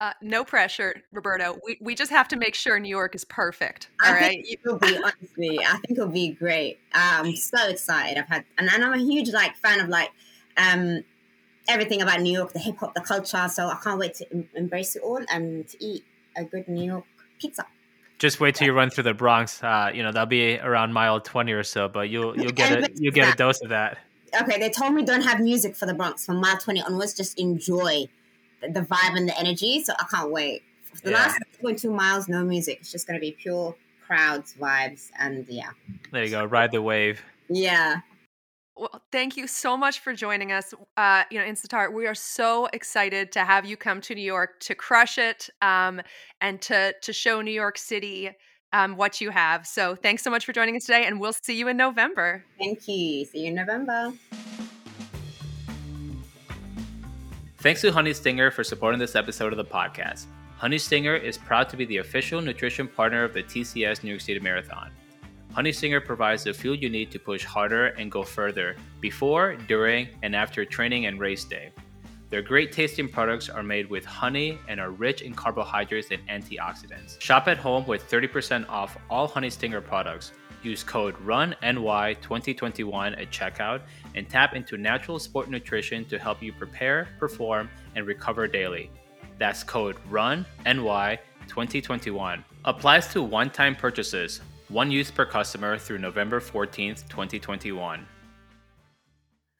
Uh, 0.01 0.13
no 0.19 0.43
pressure, 0.43 0.99
Roberto. 1.11 1.59
We, 1.63 1.77
we 1.79 1.93
just 1.93 2.09
have 2.09 2.27
to 2.29 2.35
make 2.35 2.55
sure 2.55 2.79
New 2.79 2.89
York 2.89 3.13
is 3.13 3.23
perfect. 3.23 3.91
All 4.03 4.11
I 4.11 4.15
right? 4.15 4.43
think 4.43 4.59
it'll 4.65 4.79
be 4.79 4.97
honestly. 4.97 5.59
I 5.59 5.77
think 5.77 5.91
it'll 5.91 6.07
be 6.07 6.31
great. 6.31 6.79
I'm 6.91 7.35
so 7.35 7.69
excited. 7.69 8.17
I've 8.17 8.27
had, 8.27 8.43
and, 8.57 8.67
and 8.73 8.83
I'm 8.83 8.93
a 8.93 8.97
huge 8.97 9.29
like 9.29 9.55
fan 9.55 9.79
of 9.79 9.89
like 9.89 10.09
um 10.61 11.03
everything 11.67 12.01
about 12.01 12.21
New 12.21 12.33
York, 12.33 12.53
the 12.53 12.59
hip 12.59 12.77
hop, 12.77 12.93
the 12.93 13.01
culture. 13.01 13.47
So 13.47 13.67
I 13.67 13.77
can't 13.83 13.99
wait 13.99 14.13
to 14.15 14.31
em- 14.31 14.49
embrace 14.55 14.95
it 14.95 15.01
all 15.03 15.21
and 15.29 15.67
to 15.69 15.83
eat 15.83 16.03
a 16.35 16.43
good 16.43 16.67
New 16.67 16.83
York 16.83 17.05
pizza. 17.39 17.65
Just 18.19 18.39
wait 18.39 18.55
till 18.55 18.67
you 18.67 18.73
run 18.73 18.89
through 18.89 19.05
the 19.05 19.13
Bronx. 19.13 19.63
Uh, 19.63 19.91
you 19.93 20.03
know 20.03 20.11
that'll 20.11 20.27
be 20.27 20.59
around 20.59 20.93
mile 20.93 21.19
twenty 21.19 21.53
or 21.53 21.63
so, 21.63 21.87
but 21.87 22.09
you'll 22.09 22.37
you'll 22.37 22.51
get 22.51 22.71
a 22.71 22.91
you'll 22.95 23.13
get 23.13 23.33
a 23.33 23.37
dose 23.37 23.61
of 23.61 23.69
that. 23.69 23.97
Okay, 24.39 24.59
they 24.59 24.69
told 24.69 24.93
me 24.93 25.03
don't 25.03 25.23
have 25.23 25.39
music 25.39 25.75
for 25.75 25.85
the 25.87 25.93
Bronx 25.93 26.25
from 26.25 26.39
mile 26.39 26.57
twenty 26.57 26.81
onwards. 26.81 27.15
Just 27.15 27.39
enjoy 27.39 28.07
the, 28.61 28.69
the 28.69 28.81
vibe 28.81 29.17
and 29.17 29.27
the 29.27 29.37
energy. 29.39 29.83
So 29.83 29.93
I 29.97 30.05
can't 30.13 30.31
wait. 30.31 30.61
For 30.93 31.01
the 31.01 31.11
yeah. 31.11 31.17
last 31.17 31.39
point 31.61 31.79
two 31.79 31.91
miles, 31.91 32.27
no 32.27 32.43
music. 32.43 32.77
It's 32.81 32.91
just 32.91 33.07
gonna 33.07 33.19
be 33.19 33.31
pure 33.31 33.75
crowds, 34.05 34.53
vibes, 34.59 35.09
and 35.17 35.45
yeah. 35.49 35.71
There 36.11 36.23
you 36.23 36.29
go. 36.29 36.45
Ride 36.45 36.71
the 36.71 36.81
wave. 36.81 37.21
Yeah. 37.49 38.01
Well, 38.75 39.01
thank 39.11 39.35
you 39.35 39.47
so 39.47 39.75
much 39.75 39.99
for 39.99 40.13
joining 40.13 40.51
us. 40.51 40.73
Uh, 40.95 41.23
you 41.29 41.39
know, 41.39 41.45
Intisar, 41.45 41.91
we 41.93 42.07
are 42.07 42.15
so 42.15 42.67
excited 42.73 43.31
to 43.33 43.41
have 43.41 43.65
you 43.65 43.75
come 43.75 44.01
to 44.01 44.15
New 44.15 44.21
York 44.21 44.59
to 44.61 44.75
crush 44.75 45.17
it 45.17 45.49
um, 45.61 46.01
and 46.39 46.61
to 46.61 46.93
to 47.01 47.13
show 47.13 47.41
New 47.41 47.51
York 47.51 47.77
City 47.77 48.31
um, 48.73 48.95
what 48.95 49.19
you 49.19 49.29
have. 49.29 49.67
So, 49.67 49.95
thanks 49.95 50.23
so 50.23 50.29
much 50.29 50.45
for 50.45 50.53
joining 50.53 50.77
us 50.77 50.85
today, 50.85 51.05
and 51.05 51.19
we'll 51.19 51.33
see 51.33 51.57
you 51.57 51.67
in 51.67 51.77
November. 51.77 52.45
Thank 52.57 52.87
you. 52.87 53.25
See 53.25 53.39
you 53.39 53.47
in 53.47 53.55
November. 53.55 54.13
Thanks 57.57 57.81
to 57.81 57.91
Honey 57.91 58.13
Stinger 58.13 58.49
for 58.49 58.63
supporting 58.63 58.99
this 58.99 59.15
episode 59.15 59.53
of 59.53 59.57
the 59.57 59.65
podcast. 59.65 60.25
Honey 60.57 60.77
Stinger 60.77 61.15
is 61.15 61.37
proud 61.37 61.69
to 61.69 61.77
be 61.77 61.85
the 61.85 61.97
official 61.97 62.41
nutrition 62.41 62.87
partner 62.87 63.23
of 63.23 63.33
the 63.33 63.43
TCS 63.43 64.03
New 64.03 64.11
York 64.11 64.21
City 64.21 64.39
Marathon. 64.39 64.91
Honey 65.53 65.71
Stinger 65.73 65.99
provides 65.99 66.45
the 66.45 66.53
fuel 66.53 66.75
you 66.75 66.89
need 66.89 67.11
to 67.11 67.19
push 67.19 67.43
harder 67.43 67.87
and 67.87 68.09
go 68.09 68.23
further 68.23 68.77
before, 69.01 69.57
during, 69.67 70.07
and 70.23 70.33
after 70.33 70.63
training 70.63 71.07
and 71.07 71.19
race 71.19 71.43
day. 71.43 71.71
Their 72.29 72.41
great 72.41 72.71
tasting 72.71 73.09
products 73.09 73.49
are 73.49 73.61
made 73.61 73.89
with 73.89 74.05
honey 74.05 74.57
and 74.69 74.79
are 74.79 74.91
rich 74.91 75.21
in 75.21 75.33
carbohydrates 75.33 76.07
and 76.11 76.25
antioxidants. 76.29 77.19
Shop 77.19 77.49
at 77.49 77.57
home 77.57 77.85
with 77.85 78.09
30% 78.09 78.69
off 78.69 78.97
all 79.09 79.27
Honey 79.27 79.49
Stinger 79.49 79.81
products. 79.81 80.31
Use 80.63 80.85
code 80.85 81.15
RUNNY2021 81.25 83.21
at 83.21 83.29
checkout 83.29 83.81
and 84.15 84.29
tap 84.29 84.55
into 84.55 84.77
natural 84.77 85.19
sport 85.19 85.49
nutrition 85.49 86.05
to 86.05 86.17
help 86.17 86.41
you 86.41 86.53
prepare, 86.53 87.09
perform, 87.19 87.69
and 87.95 88.07
recover 88.07 88.47
daily. 88.47 88.89
That's 89.37 89.63
code 89.63 89.97
RUNNY2021. 90.09 92.43
Applies 92.63 93.09
to 93.09 93.21
one 93.21 93.49
time 93.49 93.75
purchases 93.75 94.39
one 94.71 94.89
use 94.89 95.11
per 95.11 95.25
customer 95.25 95.77
through 95.77 95.97
November 95.97 96.39
14th, 96.39 97.07
2021. 97.09 98.05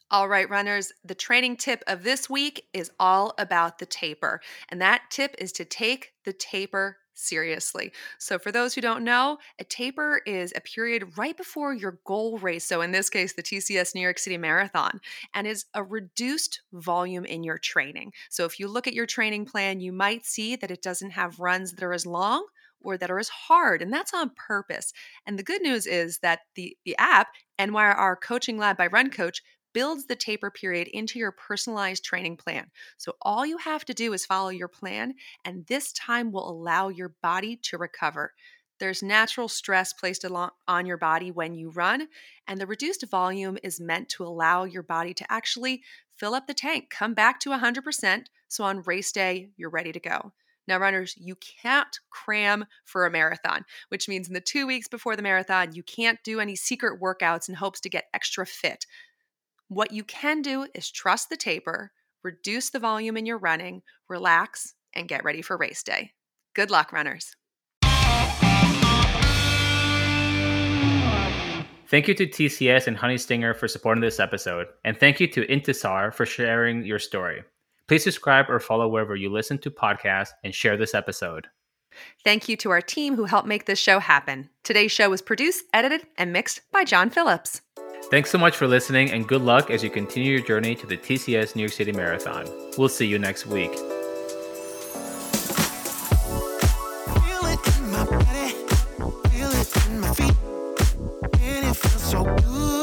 All 0.10 0.28
right, 0.28 0.50
runners, 0.50 0.91
the 1.06 1.15
training 1.15 1.58
tip 1.58 1.84
of 1.88 2.04
this 2.04 2.30
week 2.30 2.65
is 2.74 2.91
all 3.00 3.34
about 3.38 3.80
the 3.80 3.86
taper. 3.86 4.41
And 4.69 4.82
that 4.82 5.04
tip 5.10 5.36
is 5.38 5.52
to 5.54 5.65
take 5.65 6.13
the 6.26 6.34
taper 6.34 6.97
seriously. 7.13 7.91
So, 8.17 8.39
for 8.39 8.52
those 8.52 8.74
who 8.74 8.82
don't 8.82 9.04
know, 9.04 9.38
a 9.60 9.63
taper 9.63 10.21
is 10.26 10.52
a 10.56 10.62
period 10.62 11.17
right 11.17 11.36
before 11.36 11.74
your 11.74 12.00
goal 12.06 12.38
race. 12.39 12.65
So, 12.65 12.82
in 12.82 12.91
this 12.91 13.10
case, 13.10 13.34
the 13.34 13.43
TCS 13.43 13.95
New 13.95 14.02
York 14.02 14.19
City 14.19 14.38
Marathon, 14.38 15.00
and 15.34 15.45
is 15.45 15.65
a 15.74 15.84
reduced 15.84 16.62
volume 16.74 17.26
in 17.26 17.43
your 17.43 17.58
training. 17.58 18.12
So, 18.30 18.45
if 18.45 18.60
you 18.60 18.67
look 18.67 18.88
at 18.88 18.93
your 18.93 19.06
training 19.06 19.45
plan, 19.45 19.80
you 19.80 19.93
might 19.93 20.26
see 20.26 20.56
that 20.58 20.71
it 20.71 20.82
doesn't 20.82 21.12
have 21.12 21.39
runs 21.39 21.74
that 21.74 21.84
are 21.84 21.93
as 21.93 22.06
long 22.06 22.45
or 22.84 22.98
that 22.98 23.12
are 23.12 23.20
as 23.20 23.30
hard, 23.30 23.82
and 23.82 23.91
that's 23.91 24.13
on 24.13 24.32
purpose. 24.36 24.94
And 25.26 25.38
the 25.38 25.44
good 25.44 25.62
news 25.62 25.86
is 25.86 26.20
that 26.20 26.39
the, 26.56 26.78
the 26.86 26.96
app, 26.98 27.30
NYRR 27.60 28.15
Coaching 28.22 28.58
Lab 28.58 28.78
by 28.78 28.88
Run 28.88 29.10
Coach, 29.10 29.41
builds 29.74 30.06
the 30.06 30.15
taper 30.15 30.52
period 30.52 30.88
into 30.89 31.17
your 31.17 31.32
personalized 31.32 32.04
training 32.04 32.38
plan. 32.38 32.70
So 32.98 33.15
all 33.22 33.46
you 33.46 33.58
have 33.58 33.86
to 33.86 33.94
do 33.94 34.13
is 34.13 34.26
follow 34.26 34.50
your 34.50 34.67
plan, 34.67 35.15
and 35.46 35.65
this 35.67 35.94
time 35.94 36.32
will 36.32 36.50
allow 36.50 36.89
your 36.89 37.15
body 37.22 37.58
to 37.63 37.78
recover. 37.78 38.34
There's 38.80 39.04
natural 39.04 39.48
stress 39.48 39.94
placed 39.94 40.26
on 40.26 40.86
your 40.86 40.98
body 40.98 41.32
when 41.32 41.54
you 41.54 41.70
run, 41.70 42.08
and 42.48 42.60
the 42.60 42.65
reduced 42.65 43.06
volume 43.10 43.58
is 43.63 43.80
meant 43.80 44.10
to 44.10 44.26
allow 44.26 44.63
your 44.63 44.84
body 44.84 45.13
to 45.13 45.32
actually 45.32 45.84
fill 46.17 46.34
up 46.34 46.48
the 46.48 46.54
tank, 46.54 46.89
come 46.89 47.13
back 47.13 47.39
to 47.39 47.50
100%. 47.52 48.26
So 48.48 48.63
on 48.63 48.82
race 48.84 49.12
day, 49.12 49.50
you're 49.56 49.70
ready 49.70 49.91
to 49.91 50.00
go. 50.00 50.34
Now, 50.67 50.78
runners, 50.78 51.15
you 51.17 51.36
can't 51.36 52.00
cram 52.10 52.65
for 52.86 53.06
a 53.06 53.12
marathon, 53.12 53.65
which 53.89 54.08
means 54.08 54.28
in 54.28 54.34
the 54.34 54.41
two 54.41 54.67
weeks 54.67 54.88
before 54.88 55.15
the 55.15 55.24
marathon, 55.24 55.74
you 55.74 55.84
can't 55.84 56.24
do 56.24 56.39
any 56.39 56.56
secret 56.56 57.02
workouts 57.02 57.50
in 57.50 57.56
hopes 57.56 57.80
to 57.82 57.89
get 57.89 58.10
extra 58.13 58.45
fit. 58.45 58.86
What 59.67 59.91
you 59.91 60.04
can 60.04 60.41
do 60.41 60.67
is 60.76 60.91
trust 60.91 61.30
the 61.30 61.38
taper, 61.38 61.91
reduce 62.24 62.69
the 62.69 62.80
volume 62.80 63.17
in 63.17 63.26
your 63.26 63.38
running, 63.38 63.82
relax, 64.08 64.76
and 64.93 65.08
get 65.08 65.24
ready 65.24 65.41
for 65.41 65.58
race 65.58 65.84
day. 65.84 66.12
Good 66.54 66.69
luck, 66.69 66.91
runners. 66.91 67.36
Thank 71.88 72.08
you 72.08 72.13
to 72.13 72.26
TCS 72.26 72.88
and 72.88 72.95
Honey 72.95 73.17
Stinger 73.17 73.54
for 73.54 73.67
supporting 73.67 74.02
this 74.02 74.19
episode, 74.21 74.67
and 74.86 74.97
thank 74.97 75.19
you 75.19 75.28
to 75.28 75.45
Intisar 75.47 76.13
for 76.13 76.26
sharing 76.26 76.86
your 76.86 77.00
story. 77.00 77.43
Please 77.91 78.06
subscribe 78.06 78.49
or 78.49 78.62
follow 78.62 78.88
wherever 78.88 79.17
you 79.17 79.30
listen 79.30 79.58
to 79.58 79.69
podcasts 79.69 80.30
and 80.45 80.56
share 80.56 80.77
this 80.77 80.93
episode. 80.93 81.47
Thank 82.23 82.47
you 82.47 82.56
to 82.56 82.69
our 82.69 82.80
team 82.80 83.17
who 83.17 83.25
helped 83.25 83.49
make 83.49 83.65
this 83.65 83.80
show 83.80 83.99
happen. 83.99 84.49
Today's 84.63 84.93
show 84.93 85.10
was 85.10 85.21
produced, 85.21 85.65
edited, 85.73 86.08
and 86.17 86.32
mixed 86.32 86.62
by 86.71 86.86
John 86.86 87.10
Phillips. 87.10 87.60
Thanks 88.10 88.30
so 88.30 88.38
much 88.38 88.56
for 88.56 88.65
listening 88.65 89.12
and 89.12 89.27
good 89.27 89.41
luck 89.41 89.69
as 89.69 89.84
you 89.84 89.89
continue 89.89 90.38
your 90.38 90.47
journey 90.47 90.73
to 90.73 90.88
the 90.88 90.95
TCS 90.95 91.54
New 91.58 91.63
York 91.63 91.73
City 91.73 91.91
Marathon. 91.91 92.47
We'll 92.77 92.88
see 92.88 93.08
you 93.08 93.19
next 93.19 93.45
week. 93.45 93.73
so 101.97 102.23
good. 102.23 102.81